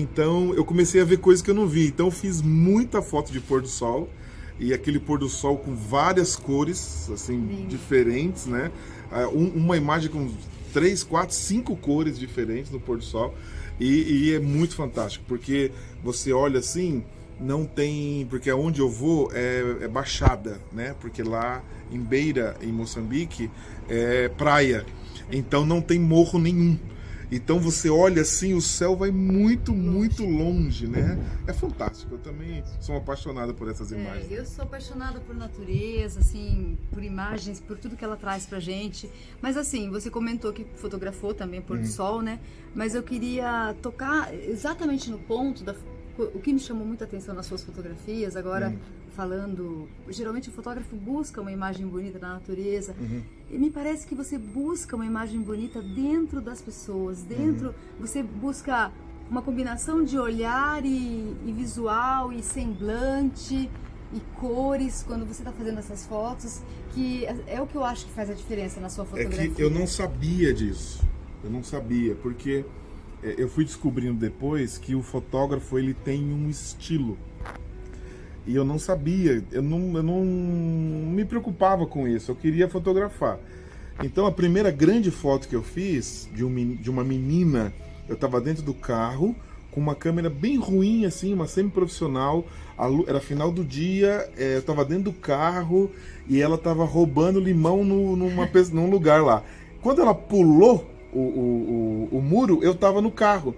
então 0.01 0.55
eu 0.55 0.65
comecei 0.65 1.01
a 1.01 1.05
ver 1.05 1.19
coisas 1.19 1.43
que 1.43 1.51
eu 1.51 1.55
não 1.55 1.67
vi. 1.67 1.89
Então 1.89 2.07
eu 2.07 2.11
fiz 2.11 2.41
muita 2.43 3.03
foto 3.03 3.33
de 3.33 3.41
pôr 3.41 3.61
do 3.61 3.69
sol 3.69 4.09
e 4.59 4.73
aquele 4.73 4.99
pôr 4.99 5.19
do 5.19 5.29
sol 5.29 5.59
com 5.59 5.75
várias 5.75 6.37
cores 6.37 7.11
assim 7.13 7.47
Sim. 7.49 7.67
diferentes, 7.69 8.47
né? 8.47 8.71
Ah, 9.11 9.29
uma 9.29 9.77
imagem 9.77 10.11
com 10.11 10.31
três, 10.73 11.05
quatro, 11.05 11.35
cinco 11.35 11.77
cores 11.77 12.19
diferentes 12.19 12.71
no 12.71 12.81
pôr 12.81 12.99
do 12.99 13.05
sol 13.05 13.35
e, 13.79 14.29
e 14.29 14.35
é 14.35 14.41
muito 14.41 14.75
fantástico 14.75 15.25
porque 15.29 15.71
você 16.03 16.33
olha 16.33 16.59
assim 16.59 17.05
não 17.41 17.65
tem 17.65 18.27
porque 18.31 18.51
onde 18.53 18.81
eu 18.81 18.89
vou 18.89 19.31
é, 19.33 19.79
é, 19.83 19.89
baixada 19.89 20.61
né 20.73 20.95
porque 21.01 21.23
lá 21.23 21.63
em 21.91 21.99
Beira 21.99 22.57
em 22.61 22.73
Moçambique 22.73 23.51
é 23.89 24.29
praia 24.29 24.87
então 25.31 25.67
não 25.67 25.81
tem 25.81 25.99
morro 25.99 26.39
nenhum 26.39 26.79
Então 27.35 27.59
você 27.59 27.91
olha 27.91 28.23
assim, 28.23 28.55
o 28.55 28.61
céu 28.61 28.95
vai 28.97 29.11
muito, 29.11 29.73
muito 29.75 30.25
longe, 30.25 30.87
né? 30.87 31.19
É 31.47 31.53
fantástico. 31.53 32.15
Eu 32.15 32.19
também 32.19 32.63
sou 32.81 32.97
apaixonada 32.97 33.53
por 33.53 33.69
essas 33.69 33.91
É, 33.93 33.99
imagens. 34.01 34.31
eu 34.31 34.47
sou 34.47 34.65
apaixonada 34.65 35.19
por 35.21 35.35
natureza, 35.35 36.21
assim, 36.21 36.79
por 36.93 37.03
imagens, 37.03 37.61
por 37.61 37.77
tudo 37.77 37.97
que 37.97 38.05
ela 38.05 38.17
traz 38.17 38.47
pra 38.47 38.61
gente. 38.61 39.11
Mas 39.43 39.57
assim, 39.57 39.91
você 39.91 40.09
comentou 40.11 40.53
que 40.53 40.65
fotografou 40.77 41.35
também 41.35 41.61
pôr 41.61 41.79
do 41.79 41.87
sol, 41.87 42.23
né? 42.23 42.39
Mas 42.75 42.95
eu 42.95 43.03
queria 43.03 43.75
tocar 43.83 44.33
exatamente 44.35 45.11
no 45.11 45.19
ponto 45.19 45.65
da 45.65 45.75
o 46.17 46.39
que 46.39 46.53
me 46.53 46.61
chamou 46.61 46.87
muita 46.87 47.03
atenção 47.05 47.35
nas 47.35 47.45
suas 47.47 47.65
fotografias, 47.65 48.37
agora 48.37 48.69
Uhum. 48.69 48.79
falando, 49.17 49.89
geralmente 50.09 50.49
o 50.49 50.53
fotógrafo 50.53 50.95
busca 50.95 51.41
uma 51.41 51.51
imagem 51.51 51.85
bonita 51.89 52.21
da 52.21 52.29
natureza. 52.35 52.95
Uhum. 53.01 53.21
E 53.55 53.59
me 53.59 53.71
parece 53.71 54.05
que 54.05 54.17
você 54.17 54.37
busca 54.37 54.97
uma 54.97 55.07
imagem 55.07 55.41
bonita 55.41 55.81
dentro 55.81 56.41
das 56.41 56.61
pessoas, 56.61 57.23
dentro, 57.23 57.69
Uhum. 57.69 57.75
você 58.01 58.21
busca 58.21 58.91
uma 59.31 59.41
combinação 59.43 60.03
de 60.03 60.19
olhar 60.19 60.85
e, 60.85 61.37
e 61.47 61.53
visual 61.57 62.33
e 62.33 62.43
semblante 62.43 63.71
e 64.13 64.21
cores 64.41 65.05
quando 65.07 65.25
você 65.25 65.43
está 65.43 65.53
fazendo 65.53 65.79
essas 65.79 66.05
fotos, 66.05 66.61
que 66.93 67.25
é, 67.27 67.37
é 67.47 67.63
o 67.63 67.67
que 67.69 67.77
eu 67.77 67.85
acho 67.85 68.07
que 68.07 68.13
faz 68.13 68.29
a 68.29 68.35
diferença 68.35 68.81
na 68.81 68.89
sua 68.89 69.05
É 69.05 69.07
fotografia. 69.07 69.51
que 69.51 69.63
eu 69.63 69.71
não 69.71 69.87
sabia 69.87 70.53
disso. 70.53 71.01
Eu 71.45 71.51
não 71.51 71.63
sabia, 71.63 72.17
porque 72.17 72.65
é, 73.23 73.35
eu 73.39 73.49
fui 73.49 73.65
descobrindo 73.65 74.19
depois 74.19 74.79
que 74.79 74.97
o 74.97 75.03
fotógrafo 75.03 75.79
ele 75.79 75.95
tem 75.95 76.21
um 76.25 76.49
estilo. 76.51 77.17
E 78.47 78.55
eu 78.55 78.65
não 78.65 78.79
sabia, 78.79 79.43
eu 79.51 79.63
não, 79.63 79.97
eu 79.97 80.03
não 80.03 80.25
me 80.25 81.25
preocupava 81.25 81.87
com 81.87 82.07
isso, 82.07 82.31
eu 82.31 82.37
queria 82.37 82.69
fotografar. 82.69 83.39
Então 84.03 84.27
a 84.27 84.33
primeira 84.33 84.71
grande 84.71 85.11
foto 85.11 85.49
que 85.49 85.57
eu 85.57 85.63
fiz 85.63 86.29
de, 86.35 86.45
um 86.45 86.75
de 86.75 86.91
uma 86.91 87.05
menina, 87.05 87.73
eu 88.09 88.15
estava 88.15 88.41
dentro 88.41 88.63
do 88.63 88.75
carro 88.75 89.35
com 89.71 89.81
uma 89.81 89.95
câmera 89.95 90.31
bem 90.31 90.57
ruim 90.57 91.05
assim, 91.05 91.35
uma 91.35 91.49
semi-profissional, 91.49 92.45
era 93.09 93.21
final 93.21 93.51
do 93.51 93.65
dia, 93.65 94.29
eh, 94.37 94.55
eu 94.55 94.61
estava 94.61 94.85
dentro 94.85 95.05
do 95.05 95.13
carro 95.13 95.91
e 96.29 96.41
ela 96.41 96.55
estava 96.55 96.85
roubando 96.85 97.41
limão 97.41 97.85
no, 97.85 98.15
numa, 98.15 98.49
num 98.73 98.89
lugar 98.89 99.23
lá. 99.23 99.43
Quando 99.83 100.01
ela 100.01 100.15
pulou 100.15 100.89
o, 101.13 101.19
o, 101.19 102.09
o, 102.13 102.19
o 102.19 102.23
muro, 102.23 102.61
eu 102.63 102.73
estava 102.73 103.01
no 103.01 103.11
carro. 103.11 103.55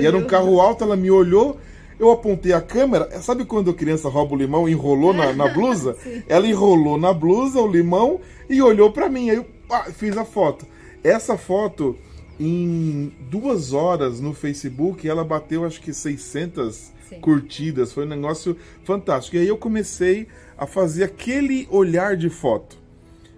E 0.00 0.06
era 0.06 0.16
um 0.16 0.24
carro 0.24 0.60
alto, 0.60 0.84
ela 0.84 0.96
me 0.96 1.10
olhou, 1.10 1.58
eu 1.98 2.10
apontei 2.10 2.52
a 2.52 2.60
câmera. 2.60 3.20
Sabe 3.20 3.44
quando 3.44 3.70
a 3.70 3.74
criança 3.74 4.08
rouba 4.08 4.34
o 4.34 4.38
limão 4.38 4.68
e 4.68 4.72
enrolou 4.72 5.12
na, 5.12 5.32
na 5.32 5.48
blusa? 5.48 5.96
Ela 6.28 6.46
enrolou 6.46 6.98
na 6.98 7.12
blusa 7.12 7.60
o 7.60 7.70
limão 7.70 8.20
e 8.48 8.60
olhou 8.60 8.90
pra 8.92 9.08
mim. 9.08 9.30
Aí 9.30 9.36
eu 9.36 9.46
pá, 9.68 9.84
fiz 9.84 10.16
a 10.16 10.24
foto. 10.24 10.66
Essa 11.02 11.36
foto, 11.36 11.96
em 12.38 13.12
duas 13.30 13.72
horas 13.72 14.20
no 14.20 14.32
Facebook, 14.32 15.06
ela 15.06 15.24
bateu 15.24 15.64
acho 15.64 15.80
que 15.80 15.92
600 15.92 16.92
Sim. 17.08 17.20
curtidas. 17.20 17.92
Foi 17.92 18.04
um 18.04 18.08
negócio 18.08 18.56
fantástico. 18.84 19.36
E 19.36 19.40
aí 19.40 19.48
eu 19.48 19.56
comecei 19.56 20.26
a 20.56 20.66
fazer 20.66 21.04
aquele 21.04 21.68
olhar 21.70 22.16
de 22.16 22.30
foto. 22.30 22.82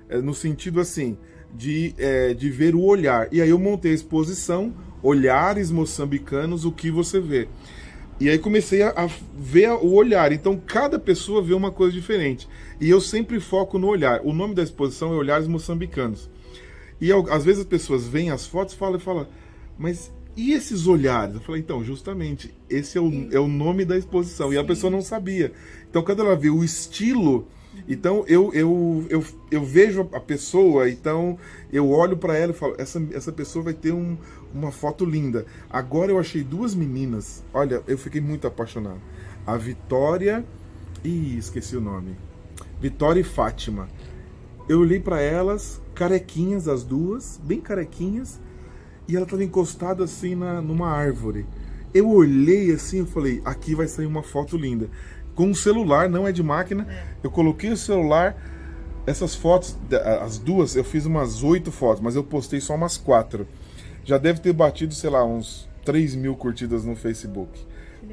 É, 0.09 0.19
no 0.19 0.33
sentido 0.33 0.81
assim, 0.81 1.19
de, 1.53 1.95
é, 1.99 2.35
de 2.35 2.51
ver 2.51 2.75
o 2.75 2.83
olhar. 2.83 3.29
E 3.33 3.41
aí 3.41 3.51
eu 3.51 3.59
montei 3.59 3.93
a 3.93 3.95
exposição, 3.95 4.75
Olhares 5.03 5.71
Moçambicanos, 5.71 6.65
o 6.65 6.73
que 6.73 6.91
você 6.91 7.21
vê. 7.21 7.49
E 8.19 8.31
aí 8.31 8.39
comecei 8.39 8.83
a, 8.83 8.91
a 8.91 9.09
ver 9.37 9.71
o 9.73 9.93
olhar. 9.93 10.33
Então 10.33 10.57
cada 10.59 10.99
pessoa 10.99 11.43
vê 11.43 11.55
uma 11.55 11.71
coisa 11.71 11.93
diferente. 11.93 12.49
E 12.81 12.89
eu 12.89 13.01
sempre 13.01 13.39
foco 13.41 13.79
no 13.79 13.89
olhar. 13.89 14.21
O 14.25 14.33
nome 14.33 14.55
da 14.55 14.63
exposição 14.63 15.13
é 15.13 15.17
Olhares 15.17 15.47
Moçambicanos. 15.47 16.31
E 17.01 17.09
eu- 17.11 17.31
às 17.31 17.45
vezes 17.45 17.61
as 17.61 17.67
pessoas 17.67 18.07
veem 18.07 18.31
as 18.31 18.47
fotos 18.47 18.75
e 18.75 18.79
falam, 18.79 18.99
falam, 18.99 19.27
mas 19.79 20.11
e 20.37 20.53
esses 20.53 20.87
olhares? 20.87 21.35
Eu 21.35 21.41
falei, 21.41 21.63
então, 21.63 21.83
justamente, 21.83 22.53
esse 22.69 22.99
é 22.99 23.01
o, 23.01 23.11
é 23.33 23.41
o 23.41 23.49
nome 23.49 23.85
da 23.87 23.97
exposição. 23.97 24.53
E 24.53 24.59
a 24.59 24.61
Sim. 24.61 24.67
pessoa 24.67 24.91
não 24.91 25.01
sabia. 25.01 25.53
Então, 25.89 26.03
quando 26.03 26.21
ela 26.21 26.37
vê 26.37 26.51
o 26.51 26.63
estilo, 26.63 27.49
então 27.89 28.23
eu, 28.29 28.53
eu, 28.53 29.07
eu, 29.09 29.25
eu 29.51 29.65
vejo 29.65 30.09
a 30.13 30.21
pessoa, 30.21 30.91
então 30.91 31.39
eu 31.73 31.89
olho 31.91 32.17
para 32.19 32.37
ela 32.37 32.53
e 32.53 32.55
falo, 32.55 32.75
essa, 32.79 33.03
essa 33.13 33.33
pessoa 33.33 33.65
vai 33.65 33.75
ter 33.75 33.93
um, 33.93 34.17
uma 34.57 34.73
foto 34.73 35.05
linda. 35.05 35.47
Agora 35.71 36.11
eu 36.11 36.19
achei 36.19 36.43
duas 36.43 36.75
meninas, 36.75 37.45
olha, 37.53 37.83
eu 37.87 37.99
fiquei 37.99 38.21
muito 38.21 38.47
apaixonado. 38.47 39.01
A 39.47 39.57
Vitória 39.57 40.45
e 41.05 41.37
esqueci 41.37 41.77
o 41.77 41.81
nome. 41.81 42.17
Vitória 42.81 43.21
e 43.21 43.25
Fátima. 43.25 43.89
Eu 44.69 44.81
olhei 44.81 44.99
para 44.99 45.21
elas, 45.21 45.81
carequinhas 45.95 46.67
as 46.67 46.83
duas, 46.83 47.41
bem 47.43 47.61
carequinhas, 47.61 48.41
e 49.07 49.15
ela 49.15 49.25
estava 49.25 49.45
encostada 49.45 50.03
assim 50.03 50.35
na, 50.35 50.61
numa 50.61 50.89
árvore. 50.89 51.47
Eu 51.95 52.11
olhei 52.11 52.73
assim 52.73 53.03
e 53.03 53.07
falei, 53.07 53.41
aqui 53.45 53.75
vai 53.75 53.87
sair 53.87 54.07
uma 54.07 54.23
foto 54.23 54.57
linda. 54.57 54.91
Com 55.35 55.49
um 55.49 55.55
celular, 55.55 56.09
não 56.09 56.27
é 56.27 56.33
de 56.33 56.43
máquina. 56.43 56.87
Eu 57.23 57.31
coloquei 57.31 57.71
o 57.71 57.77
celular, 57.77 58.37
essas 59.07 59.35
fotos, 59.35 59.77
as 60.21 60.39
duas, 60.39 60.75
eu 60.75 60.83
fiz 60.83 61.07
umas 61.07 61.43
oito 61.43 61.71
fotos, 61.71 62.03
mas 62.03 62.17
eu 62.17 62.25
postei 62.25 62.61
só 62.61 62.75
umas 62.75 62.97
quatro. 62.97 63.47
Já 64.07 64.17
deve 64.19 64.41
ter 64.41 64.53
batido, 64.55 64.95
sei 64.95 65.11
lá, 65.11 65.23
uns 65.25 65.69
3 65.85 66.15
mil 66.15 66.35
curtidas 66.37 66.85
no 66.85 66.97
Facebook. 66.97 67.51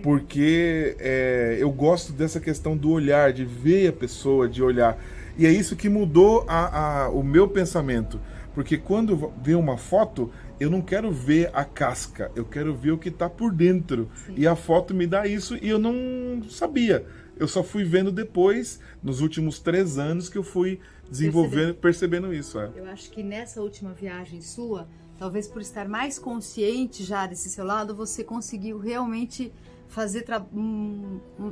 Porque 0.02 0.96
é, 1.00 1.58
eu 1.60 1.72
gosto 1.72 2.12
dessa 2.12 2.40
questão 2.40 2.76
do 2.76 2.90
olhar, 2.90 3.32
de 3.32 3.46
ver 3.46 3.88
a 3.90 3.94
pessoa, 3.94 4.50
de 4.50 4.62
olhar. 4.64 4.98
E 5.38 5.46
é 5.46 5.52
isso 5.52 5.76
que 5.76 5.88
mudou 5.88 6.44
a- 6.48 7.04
a- 7.06 7.10
o 7.10 7.24
meu 7.24 7.48
pensamento. 7.48 8.20
Porque 8.56 8.78
quando 8.78 9.32
ver 9.42 9.56
uma 9.56 9.78
foto, 9.78 10.32
eu 10.60 10.70
não 10.70 10.82
quero 10.82 11.12
ver 11.12 11.50
a 11.54 11.64
casca, 11.64 12.32
eu 12.36 12.44
quero 12.46 12.74
ver 12.76 12.92
o 12.92 12.98
que 12.98 13.10
está 13.10 13.30
por 13.30 13.52
dentro. 13.54 14.10
E 14.36 14.46
a 14.48 14.56
foto 14.56 14.94
me 14.96 15.06
dá 15.08 15.28
isso 15.28 15.56
e 15.62 15.70
eu 15.70 15.78
não 15.80 16.42
sabia. 16.50 17.06
Eu 17.38 17.48
só 17.48 17.64
fui 17.64 17.84
vendo 17.84 18.12
depois, 18.12 18.80
nos 19.02 19.22
últimos 19.22 19.60
três 19.60 19.98
anos, 19.98 20.28
que 20.30 20.38
eu 20.38 20.44
fui 20.44 20.80
desenvolvendo, 21.10 21.76
percebendo 21.76 22.34
isso. 22.34 22.60
é. 22.60 22.70
Eu 22.76 22.86
acho 22.86 23.10
que 23.12 23.24
nessa 23.24 23.60
última 23.62 23.92
viagem 23.94 24.40
sua, 24.42 24.88
talvez 25.18 25.48
por 25.48 25.62
estar 25.62 25.88
mais 25.88 26.20
consciente 26.20 27.04
já 27.04 27.26
desse 27.26 27.50
seu 27.50 27.66
lado, 27.66 27.96
você 27.96 28.24
conseguiu 28.24 28.78
realmente 28.78 29.52
fazer. 29.88 30.24
Tra... 30.24 30.46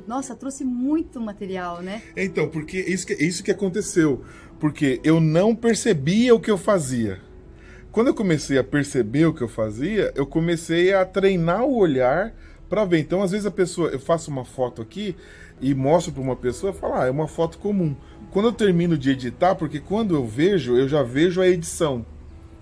Nossa, 0.07 0.35
trouxe 0.35 0.63
muito 0.63 1.19
material, 1.19 1.81
né? 1.81 2.01
Então, 2.15 2.49
porque 2.49 2.79
isso 2.79 3.05
que, 3.07 3.13
isso 3.13 3.43
que 3.43 3.51
aconteceu. 3.51 4.23
Porque 4.59 4.99
eu 5.03 5.19
não 5.19 5.55
percebia 5.55 6.35
o 6.35 6.39
que 6.39 6.51
eu 6.51 6.57
fazia. 6.57 7.19
Quando 7.91 8.07
eu 8.07 8.13
comecei 8.13 8.57
a 8.57 8.63
perceber 8.63 9.25
o 9.25 9.33
que 9.33 9.41
eu 9.41 9.49
fazia, 9.49 10.13
eu 10.15 10.25
comecei 10.25 10.93
a 10.93 11.03
treinar 11.05 11.63
o 11.63 11.75
olhar 11.75 12.33
para 12.69 12.85
ver. 12.85 12.99
Então, 12.99 13.21
às 13.21 13.31
vezes 13.31 13.45
a 13.45 13.51
pessoa, 13.51 13.89
eu 13.89 13.99
faço 13.99 14.31
uma 14.31 14.45
foto 14.45 14.81
aqui 14.81 15.15
e 15.59 15.75
mostro 15.75 16.13
para 16.13 16.21
uma 16.21 16.35
pessoa 16.35 16.73
falo, 16.73 16.95
ah, 16.95 17.05
é 17.05 17.11
uma 17.11 17.27
foto 17.27 17.57
comum. 17.57 17.95
Quando 18.31 18.47
eu 18.47 18.53
termino 18.53 18.97
de 18.97 19.11
editar, 19.11 19.55
porque 19.55 19.79
quando 19.79 20.15
eu 20.15 20.25
vejo, 20.25 20.77
eu 20.77 20.87
já 20.87 21.03
vejo 21.03 21.41
a 21.41 21.47
edição. 21.47 22.05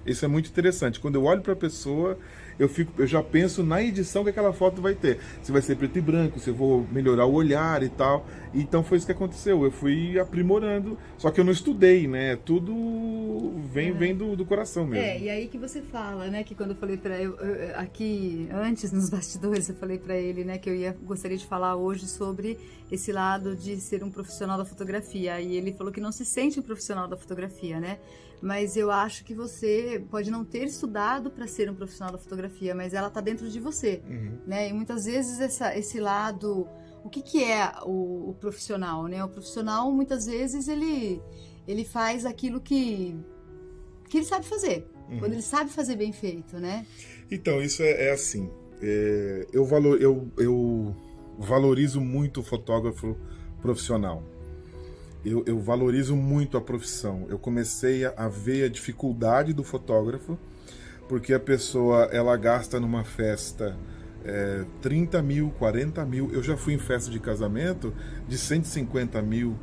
Isso 0.06 0.26
é 0.26 0.28
muito 0.28 0.50
interessante. 0.50 1.00
Quando 1.00 1.16
eu 1.16 1.24
olho 1.26 1.42
para 1.42 1.54
a 1.54 1.56
pessoa, 1.56 2.18
eu, 2.60 2.70
fico, 2.70 2.92
eu 3.02 3.08
já 3.08 3.24
penso 3.24 3.64
na 3.64 3.82
edição 3.82 4.24
que 4.24 4.30
aquela 4.30 4.54
foto 4.54 4.82
vai 4.82 4.94
ter. 4.94 5.20
Se 5.42 5.52
vai 5.52 5.62
ser 5.62 5.76
preto 5.78 5.98
e 5.98 6.02
branco, 6.02 6.40
se 6.40 6.50
eu 6.50 6.54
vou 6.54 6.86
melhorar 6.92 7.26
o 7.26 7.34
olhar 7.34 7.82
e 7.82 7.90
tal. 7.90 8.26
Então 8.54 8.84
foi 8.84 8.98
isso 8.98 9.06
que 9.06 9.12
aconteceu. 9.12 9.64
Eu 9.64 9.72
fui 9.72 10.20
aprimorando. 10.20 10.98
Só 11.18 11.32
que 11.32 11.40
eu 11.40 11.44
não 11.46 11.52
estudei, 11.54 12.08
né? 12.08 12.36
Tudo 12.36 13.54
vem, 13.72 13.92
vem 13.94 14.16
do, 14.16 14.36
do 14.36 14.46
coração 14.46 14.86
mesmo. 14.86 15.06
É, 15.06 15.20
e 15.20 15.30
aí 15.30 15.48
que 15.48 15.58
você 15.58 15.82
fala, 15.82 16.28
né, 16.28 16.44
que 16.44 16.54
quando 16.56 16.72
eu 16.72 16.76
falei 16.76 16.98
pra 16.98 17.20
eu, 17.22 17.36
eu- 17.38 17.80
aqui 17.80 18.48
antes 18.52 18.92
nos 18.92 19.10
bastidores, 19.10 19.70
eu 19.70 19.76
falei 19.76 19.98
pra 19.98 20.16
ele, 20.18 20.44
né, 20.44 20.58
que 20.58 20.70
eu 20.70 20.76
ia 20.76 20.96
gostaria 21.04 21.38
de 21.38 21.46
falar 21.46 21.76
hoje 21.76 22.08
sobre 22.08 22.58
esse 22.92 23.12
lado 23.12 23.56
de 23.56 23.78
ser 23.78 24.04
um 24.04 24.10
profissional 24.12 24.58
da 24.58 24.66
fotografia. 24.66 25.40
E 25.40 25.56
ele 25.56 25.72
falou 25.74 25.92
que 25.94 26.02
não 26.02 26.12
se 26.12 26.26
sente 26.26 26.60
um 26.60 26.64
profissional 26.64 27.08
da 27.08 27.16
fotografia, 27.18 27.80
né? 27.80 28.00
Mas 28.42 28.78
eu 28.78 28.90
acho 28.90 29.26
que 29.26 29.34
você 29.34 30.02
pode 30.10 30.32
não 30.32 30.46
ter 30.46 30.64
estudado 30.66 31.30
para 31.30 31.46
ser 31.46 31.70
um 31.70 31.76
profissional 31.76 32.14
da 32.14 32.18
fotografia, 32.18 32.49
mas 32.76 32.94
ela 32.94 33.10
tá 33.10 33.22
dentro 33.22 33.50
de 33.50 33.60
você, 33.60 34.02
Uhum. 34.08 34.38
né? 34.46 34.70
E 34.70 34.74
muitas 34.74 35.06
vezes 35.06 35.40
essa, 35.40 35.78
esse 35.78 36.00
lado, 36.00 36.68
o 37.04 37.10
que 37.10 37.22
que 37.22 37.44
é 37.44 37.72
o, 37.86 38.30
o 38.30 38.36
profissional, 38.40 39.08
né? 39.08 39.24
O 39.24 39.30
profissional 39.30 39.92
muitas 39.92 40.26
vezes 40.26 40.68
ele 40.68 41.22
ele 41.68 41.86
faz 41.86 42.26
aquilo 42.26 42.60
que 42.60 43.16
que 44.10 44.18
ele 44.18 44.26
sabe 44.26 44.46
fazer. 44.46 44.88
Uhum. 45.10 45.20
Quando 45.20 45.34
ele 45.34 45.42
sabe 45.42 45.70
fazer 45.72 45.96
bem 45.96 46.12
feito, 46.12 46.58
né? 46.58 46.86
Então, 47.32 47.62
isso 47.62 47.82
é, 47.84 48.08
é 48.08 48.12
assim. 48.12 48.50
É, 48.82 49.48
eu, 49.54 49.66
valor, 49.66 50.02
eu, 50.02 50.28
eu 50.38 50.96
valorizo 51.38 52.02
muito 52.02 52.40
o 52.40 52.44
fotógrafo 52.44 53.16
profissional. 53.62 54.24
Eu, 55.24 55.44
eu 55.46 55.60
valorizo 55.60 56.16
muito 56.16 56.58
a 56.58 56.62
profissão. 56.62 57.26
Eu 57.30 57.38
comecei 57.38 58.06
a, 58.06 58.14
a 58.18 58.28
ver 58.28 58.64
a 58.64 58.70
dificuldade 58.70 59.54
do 59.54 59.64
fotógrafo, 59.64 60.38
porque 61.10 61.34
a 61.34 61.40
pessoa 61.40 62.08
ela 62.14 62.38
gasta 62.38 62.80
numa 62.80 63.04
festa 63.04 63.76
é, 64.24 64.64
30 64.80 65.22
mil, 65.24 65.50
40 65.58 66.06
mil. 66.06 66.32
Eu 66.32 66.44
já 66.44 66.56
fui 66.56 66.76
em 66.76 66.78
festa 66.78 67.10
de 67.10 67.20
casamento 67.20 67.92
de 68.28 68.38
150 68.38 69.20
mil. 69.24 69.58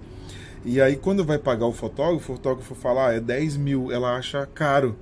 E 0.65 0.81
aí, 0.81 0.97
quando 0.97 1.25
vai 1.25 1.39
pagar 1.39 1.67
o 1.67 1.73
fotógrafo, 1.73 2.33
o 2.33 2.37
fotógrafo 2.37 2.75
fala, 2.75 3.11
ah, 3.11 3.13
é 3.13 3.21
10 3.21 3.57
mil. 3.59 3.93
Ela 3.93 4.17
acha 4.17 4.45
caro. 4.45 4.97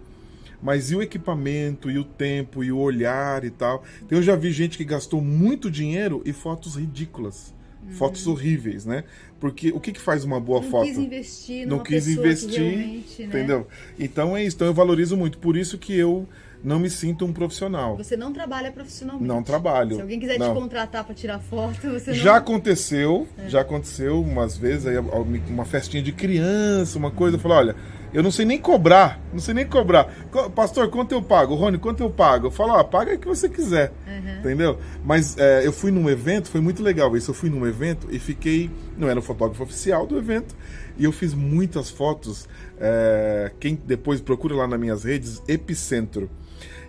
mas 0.63 0.91
e 0.91 0.97
o 0.97 1.03
equipamento, 1.03 1.91
e 1.91 1.99
o 1.99 2.05
tempo, 2.05 2.63
e 2.63 2.71
o 2.71 2.79
olhar 2.79 3.43
e 3.45 3.51
tal? 3.51 3.83
Então 4.03 4.19
eu 4.19 4.23
já 4.23 4.37
vi 4.37 4.53
gente 4.53 4.77
que 4.77 4.85
gastou 4.85 5.23
muito 5.23 5.71
dinheiro 5.71 6.23
e 6.27 6.33
fotos 6.33 6.77
ridículas. 6.77 7.54
Fotos 7.93 8.27
horríveis, 8.27 8.85
né? 8.85 9.05
Porque 9.39 9.71
o 9.71 9.79
que, 9.81 9.93
que 9.93 10.01
faz 10.01 10.25
uma 10.25 10.41
boa 10.41 10.61
não 10.61 10.71
foto? 10.71 10.87
quis 10.87 10.99
investir 10.99 11.67
não 11.67 11.79
quis 11.81 12.09
investir, 12.09 12.61
né? 12.61 13.03
entendeu? 13.19 13.67
Então 13.99 14.37
é 14.37 14.43
isso. 14.45 14.57
Então 14.57 14.67
eu 14.67 14.75
valorizo 14.75 15.17
muito. 15.17 15.39
Por 15.39 15.57
isso 15.57 15.79
que 15.79 15.95
eu 15.97 16.27
não 16.65 16.79
me 16.79 16.89
sinto 16.89 17.27
um 17.27 17.33
profissional. 17.33 17.95
Você 17.97 18.17
não 18.17 18.33
trabalha 18.33 18.73
profissionalmente. 18.73 19.29
Não 19.29 19.43
trabalho. 19.43 19.97
Se 19.97 20.01
alguém 20.03 20.19
quiser 20.19 20.39
Não. 20.39 20.55
te 20.55 20.61
contratar 20.61 21.05
para 21.05 21.15
tirar 21.15 21.39
foto, 21.39 21.75
você 21.83 22.11
não... 22.13 22.17
Já 22.19 22.37
aconteceu, 22.37 23.29
É. 23.37 23.51
já 23.51 23.61
aconteceu 23.61 24.21
umas 24.23 24.57
vezes, 24.57 24.87
aí, 24.87 24.97
uma 24.97 25.67
festinha 25.67 26.03
de 26.03 26.11
criança, 26.11 26.99
uma 26.99 27.11
coisa, 27.11 27.37
eu 27.37 27.41
falo, 27.41 27.55
olha, 27.55 27.77
eu 28.15 28.23
não 28.23 28.31
sei 28.31 28.47
nem 28.47 28.59
cobrar, 28.59 29.21
não 29.33 29.41
sei 29.41 29.53
nem 29.53 29.67
cobrar. 29.67 30.05
Co- 30.31 30.49
Pastor, 30.49 30.89
quanto 30.89 31.13
eu 31.13 31.21
pago? 31.21 31.55
Rony, 31.55 31.77
quanto 31.79 32.03
eu 32.03 32.09
pago? 32.09 32.47
Eu 32.47 32.51
falo, 32.51 32.73
ah, 32.75 32.85
paga 32.85 33.15
o 33.15 33.19
que 33.19 33.27
você 33.27 33.49
quiser, 33.49 33.93
Uhum. 34.07 34.39
entendeu? 34.39 34.79
Mas 35.05 35.37
é, 35.37 35.67
eu 35.67 35.73
fui 35.73 35.91
num 35.91 36.09
evento, 36.09 36.49
foi 36.49 36.61
muito 36.63 36.83
legal 36.83 37.15
isso, 37.17 37.31
eu 37.31 37.35
fui 37.35 37.51
num 37.51 37.67
evento 37.67 38.07
e 38.11 38.19
fiquei, 38.19 38.71
não 38.97 39.09
era 39.09 39.19
o 39.19 39.23
fotógrafo 39.23 39.63
oficial 39.65 40.07
do 40.07 40.17
evento, 40.17 40.55
e 40.97 41.05
eu 41.05 41.13
fiz 41.13 41.35
muitas 41.35 41.91
fotos, 41.91 42.49
é, 42.81 43.51
quem 43.61 43.75
depois 43.85 44.21
procura 44.21 44.55
lá 44.55 44.67
nas 44.67 44.79
minhas 44.81 45.05
redes, 45.05 45.43
Epicentro. 45.49 46.31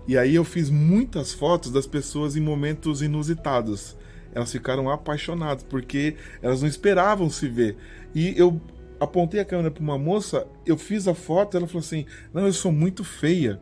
E 0.08 0.16
aí 0.18 0.36
eu 0.36 0.44
fiz 0.44 0.70
muitas 0.70 1.34
fotos 1.34 1.72
das 1.72 1.88
pessoas 1.88 2.36
em 2.36 2.40
momentos 2.40 3.02
inusitados. 3.02 3.98
Elas 4.36 4.52
ficaram 4.52 4.88
apaixonadas 4.90 5.64
porque 5.64 6.16
elas 6.44 6.62
não 6.62 6.68
esperavam 6.68 7.28
se 7.30 7.48
ver. 7.48 7.76
E 8.14 8.34
eu 8.38 8.62
apontei 9.00 9.40
a 9.40 9.46
câmera 9.46 9.72
para 9.72 9.84
uma 9.84 9.98
moça, 9.98 10.48
eu 10.66 10.78
fiz 10.78 11.08
a 11.08 11.14
foto, 11.14 11.58
ela 11.58 11.68
falou 11.68 11.82
assim: 11.82 12.06
"Não, 12.34 12.46
eu 12.46 12.54
sou 12.54 12.72
muito 12.72 13.04
feia". 13.04 13.60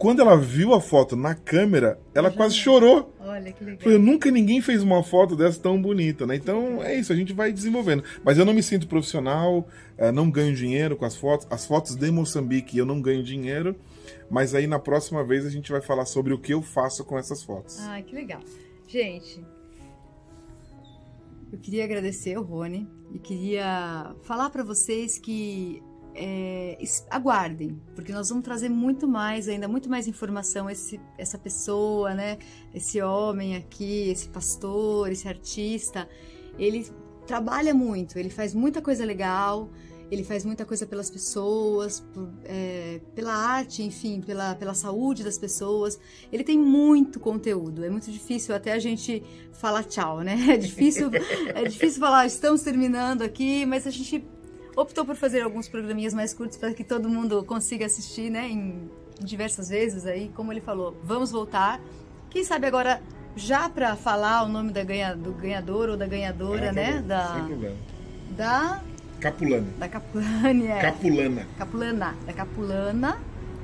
Quando 0.00 0.20
ela 0.22 0.34
viu 0.34 0.72
a 0.72 0.80
foto 0.80 1.14
na 1.14 1.34
câmera, 1.34 2.00
ela 2.14 2.30
quase 2.30 2.54
chorou. 2.54 3.14
Olha 3.20 3.52
que 3.52 3.62
legal. 3.62 3.80
Falei, 3.80 3.98
nunca 3.98 4.30
ninguém 4.30 4.62
fez 4.62 4.82
uma 4.82 5.02
foto 5.02 5.36
dessa 5.36 5.60
tão 5.60 5.80
bonita, 5.80 6.26
né? 6.26 6.36
Então 6.36 6.82
é 6.82 6.94
isso, 6.94 7.12
a 7.12 7.16
gente 7.16 7.34
vai 7.34 7.52
desenvolvendo. 7.52 8.02
Mas 8.24 8.38
eu 8.38 8.46
não 8.46 8.54
me 8.54 8.62
sinto 8.62 8.88
profissional, 8.88 9.68
eh, 9.98 10.10
não 10.10 10.30
ganho 10.30 10.56
dinheiro 10.56 10.96
com 10.96 11.04
as 11.04 11.14
fotos. 11.14 11.46
As 11.50 11.66
fotos 11.66 11.96
de 11.96 12.10
Moçambique 12.10 12.78
eu 12.78 12.86
não 12.86 12.98
ganho 12.98 13.22
dinheiro, 13.22 13.76
mas 14.30 14.54
aí 14.54 14.66
na 14.66 14.78
próxima 14.78 15.22
vez 15.22 15.44
a 15.44 15.50
gente 15.50 15.70
vai 15.70 15.82
falar 15.82 16.06
sobre 16.06 16.32
o 16.32 16.38
que 16.38 16.54
eu 16.54 16.62
faço 16.62 17.04
com 17.04 17.18
essas 17.18 17.42
fotos. 17.42 17.78
Ai, 17.80 18.02
que 18.02 18.14
legal. 18.14 18.40
Gente, 18.88 19.44
eu 21.52 21.58
queria 21.58 21.84
agradecer 21.84 22.38
o 22.38 22.42
Rony 22.42 22.88
e 23.12 23.18
queria 23.18 24.14
falar 24.22 24.50
para 24.50 24.62
vocês 24.62 25.18
que 25.18 25.82
é, 26.14 26.78
aguardem, 27.08 27.80
porque 27.94 28.12
nós 28.12 28.28
vamos 28.28 28.44
trazer 28.44 28.68
muito 28.68 29.06
mais, 29.06 29.48
ainda 29.48 29.68
muito 29.68 29.88
mais 29.88 30.06
informação. 30.06 30.68
Esse, 30.68 31.00
essa 31.16 31.38
pessoa, 31.38 32.14
né? 32.14 32.38
Esse 32.74 33.00
homem 33.00 33.56
aqui, 33.56 34.10
esse 34.10 34.28
pastor, 34.28 35.10
esse 35.10 35.28
artista, 35.28 36.08
ele 36.58 36.86
trabalha 37.26 37.72
muito, 37.72 38.18
ele 38.18 38.30
faz 38.30 38.54
muita 38.54 38.82
coisa 38.82 39.04
legal. 39.04 39.70
Ele 40.10 40.24
faz 40.24 40.44
muita 40.44 40.64
coisa 40.64 40.84
pelas 40.86 41.08
pessoas, 41.08 42.00
por- 42.00 42.28
é, 42.44 43.00
pela 43.14 43.32
arte, 43.32 43.82
enfim, 43.82 44.20
pela, 44.20 44.54
pela 44.56 44.74
saúde 44.74 45.22
das 45.22 45.38
pessoas. 45.38 45.98
Ele 46.32 46.42
tem 46.42 46.58
muito 46.58 47.20
conteúdo. 47.20 47.84
É 47.84 47.90
muito 47.90 48.10
difícil 48.10 48.54
até 48.54 48.72
a 48.72 48.78
gente 48.78 49.22
falar 49.52 49.84
tchau, 49.84 50.20
né? 50.22 50.34
É 50.50 50.56
difícil, 50.56 51.10
é 51.54 51.62
difícil 51.64 52.00
falar, 52.00 52.26
estamos 52.26 52.62
terminando 52.62 53.22
aqui, 53.22 53.64
mas 53.66 53.86
a 53.86 53.90
gente 53.90 54.24
optou 54.76 55.04
por 55.04 55.14
fazer 55.14 55.42
alguns 55.42 55.68
programinhas 55.68 56.12
mais 56.14 56.32
curtos 56.34 56.56
para 56.58 56.72
que 56.74 56.82
todo 56.82 57.08
mundo 57.08 57.44
consiga 57.44 57.86
assistir, 57.86 58.30
né? 58.30 58.48
Em 58.48 58.90
diversas 59.20 59.68
vezes 59.68 60.06
aí, 60.06 60.30
como 60.34 60.52
ele 60.52 60.60
falou, 60.60 60.96
vamos 61.04 61.30
voltar. 61.30 61.80
Quem 62.30 62.42
sabe 62.42 62.66
agora 62.66 63.00
já 63.36 63.68
para 63.68 63.94
falar 63.94 64.42
o 64.44 64.48
nome 64.48 64.72
da 64.72 64.82
ganha, 64.82 65.14
do 65.14 65.32
ganhador 65.32 65.88
ou 65.90 65.96
da 65.96 66.06
ganhadora, 66.06 66.66
tá 66.66 66.72
né? 66.72 67.02
Da, 67.06 67.34
Sem 67.34 67.44
problema. 67.46 67.76
da 68.36 68.82
Capulana. 69.20 69.66
da 69.78 69.88
Capulane, 69.88 70.66
é. 70.68 70.80
Capulana. 70.80 71.46
Capulana, 71.58 72.16
da 72.26 72.32
Capulana. 72.32 73.18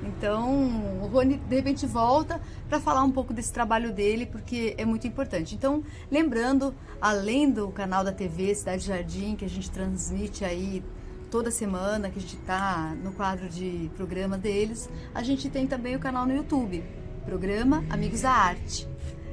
Então, 0.07 1.01
o 1.03 1.07
Rony 1.07 1.37
de 1.37 1.57
repente 1.57 1.85
volta 1.87 2.41
para 2.69 2.79
falar 2.79 3.03
um 3.03 3.11
pouco 3.11 3.33
desse 3.33 3.53
trabalho 3.53 3.93
dele, 3.93 4.27
porque 4.27 4.75
é 4.79 4.85
muito 4.85 5.07
importante. 5.07 5.55
Então, 5.55 5.83
lembrando, 6.11 6.75
além 7.01 7.51
do 7.51 7.69
canal 7.69 8.05
da 8.05 8.13
TV 8.13 8.55
Cidade 8.55 8.85
Jardim, 8.87 9.35
que 9.35 9.45
a 9.45 9.49
gente 9.49 9.71
transmite 9.71 10.45
aí 10.45 10.83
toda 11.31 11.51
semana, 11.51 12.09
que 12.09 12.19
a 12.19 12.23
gente 12.23 12.37
está 12.37 12.95
no 13.03 13.13
quadro 13.13 13.49
de 13.49 13.91
programa 13.97 14.39
deles, 14.39 14.89
a 15.15 15.23
gente 15.23 15.49
tem 15.51 15.67
também 15.67 15.97
o 15.97 15.99
canal 15.99 16.25
no 16.25 16.35
YouTube, 16.35 16.85
programa 17.25 17.85
Amigos 17.91 18.21
da 18.21 18.31
Arte. 18.31 18.89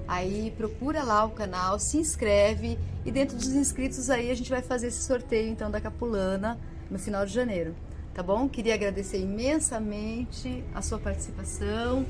Aí 0.08 0.54
procura 0.58 1.04
lá 1.04 1.24
o 1.24 1.32
canal, 1.32 1.80
se 1.80 1.98
inscreve 1.98 2.78
e 3.06 3.12
dentro 3.12 3.38
dos 3.38 3.50
inscritos 3.50 4.10
aí 4.10 4.30
a 4.30 4.36
gente 4.36 4.50
vai 4.50 4.62
fazer 4.62 4.88
esse 4.88 5.02
sorteio 5.02 5.50
então 5.50 5.72
da 5.72 5.80
Capulana 5.80 6.60
no 6.90 7.00
final 7.00 7.26
de 7.26 7.34
janeiro, 7.34 7.74
tá 8.14 8.22
bom? 8.22 8.48
Queria 8.50 8.74
agradecer 8.74 9.20
imensamente 9.20 10.64
a 10.74 10.82
sua 10.82 11.00
participação, 11.00 12.06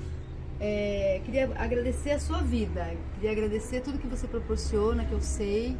é, 0.60 1.22
queria 1.24 1.52
agradecer 1.56 2.12
a 2.12 2.20
sua 2.20 2.40
vida, 2.40 2.96
queria 3.16 3.32
agradecer 3.32 3.82
tudo 3.82 4.00
que 4.00 4.08
você 4.08 4.28
proporciona, 4.28 5.06
que 5.06 5.14
eu 5.14 5.22
sei 5.22 5.78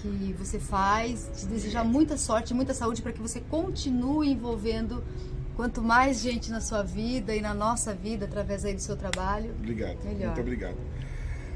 que 0.00 0.32
você 0.38 0.60
faz, 0.60 1.28
te 1.36 1.46
desejar 1.46 1.84
muita 1.84 2.16
sorte, 2.16 2.54
muita 2.54 2.72
saúde 2.72 3.02
para 3.02 3.12
que 3.12 3.20
você 3.20 3.40
continue 3.40 4.30
envolvendo 4.30 5.02
quanto 5.56 5.82
mais 5.82 6.20
gente 6.20 6.50
na 6.50 6.60
sua 6.60 6.82
vida 6.82 7.34
e 7.34 7.40
na 7.40 7.52
nossa 7.52 7.92
vida 7.92 8.26
através 8.26 8.64
aí 8.64 8.74
do 8.74 8.80
seu 8.80 8.96
trabalho. 8.96 9.52
Obrigado. 9.58 9.98
Melhor. 10.04 10.26
Muito 10.26 10.40
obrigado. 10.40 10.76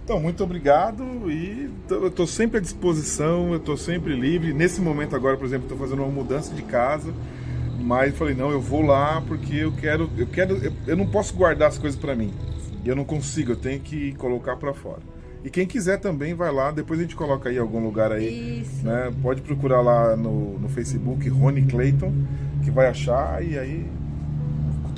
Então, 0.05 0.19
muito 0.19 0.43
obrigado 0.43 1.05
e 1.31 1.71
eu 1.88 2.09
estou 2.09 2.27
sempre 2.27 2.59
à 2.59 2.61
disposição, 2.61 3.53
eu 3.53 3.59
estou 3.59 3.77
sempre 3.77 4.15
livre. 4.15 4.53
Nesse 4.53 4.81
momento 4.81 5.15
agora, 5.15 5.37
por 5.37 5.47
exemplo, 5.47 5.67
estou 5.67 5.79
fazendo 5.79 6.03
uma 6.03 6.11
mudança 6.11 6.53
de 6.53 6.62
casa, 6.62 7.12
mas 7.81 8.17
falei, 8.17 8.35
não, 8.35 8.51
eu 8.51 8.61
vou 8.61 8.83
lá 8.83 9.23
porque 9.27 9.57
eu 9.57 9.73
quero, 9.73 10.11
eu 10.19 10.27
quero, 10.27 10.57
eu, 10.57 10.73
eu 10.88 10.97
não 10.97 11.07
posso 11.07 11.35
guardar 11.35 11.69
as 11.69 11.79
coisas 11.79 11.99
para 11.99 12.17
mim. 12.17 12.33
Eu 12.85 12.97
não 12.97 13.05
consigo, 13.05 13.53
eu 13.53 13.57
tenho 13.57 13.79
que 13.79 14.12
colocar 14.15 14.57
para 14.57 14.75
fora. 14.75 15.01
E 15.45 15.51
quem 15.51 15.67
quiser 15.67 15.99
também 15.99 16.35
vai 16.35 16.53
lá, 16.53 16.73
depois 16.73 16.99
a 16.99 17.03
gente 17.03 17.15
coloca 17.15 17.49
aí 17.49 17.57
em 17.57 17.61
algum 17.61 17.83
lugar 17.83 18.11
aí, 18.11 18.61
Isso. 18.61 18.85
né? 18.85 19.12
Pode 19.23 19.41
procurar 19.43 19.81
lá 19.81 20.17
no, 20.17 20.59
no 20.59 20.69
Facebook 20.69 21.29
Rony 21.29 21.62
Clayton, 21.62 22.12
que 22.65 22.71
vai 22.71 22.88
achar 22.88 23.45
e 23.45 23.57
aí 23.57 23.87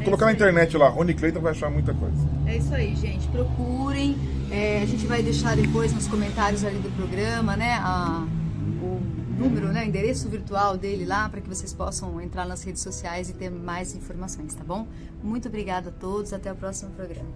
colocar 0.05 0.27
na 0.27 0.33
internet 0.33 0.77
lá, 0.77 0.88
Rony 0.88 1.14
Clayton 1.14 1.40
vai 1.40 1.53
achar 1.53 1.71
muita 1.71 1.95
coisa. 1.95 2.17
É 2.47 2.57
isso 2.57 2.75
aí, 2.75 2.95
gente. 2.97 3.27
Procurem. 3.29 4.17
É, 4.51 4.83
a 4.83 4.87
gente 4.87 5.07
vai 5.07 5.23
deixar 5.23 5.57
depois 5.57 5.93
nos 5.93 6.07
comentários 6.07 6.64
ali 6.64 6.79
do 6.79 6.90
programa, 6.97 7.57
né? 7.57 7.79
a- 7.81 8.25
o 8.83 9.01
número, 9.38 9.69
né? 9.69 9.83
O 9.83 9.87
endereço 9.88 10.29
virtual 10.29 10.77
dele 10.77 11.05
lá 11.05 11.29
para 11.29 11.40
que 11.40 11.49
vocês 11.49 11.73
possam 11.73 12.21
entrar 12.21 12.47
nas 12.47 12.62
redes 12.62 12.83
sociais 12.83 13.29
e 13.31 13.35
ter 13.35 13.51
mais 13.51 13.95
informações, 13.97 14.55
tá 14.55 14.62
bom? 14.64 14.87
Muito 15.23 15.49
obrigada 15.49 15.88
a 15.88 15.93
todos. 15.93 16.33
Até 16.33 16.53
o 16.53 16.57
próximo 16.57 16.90
programa. 16.93 17.29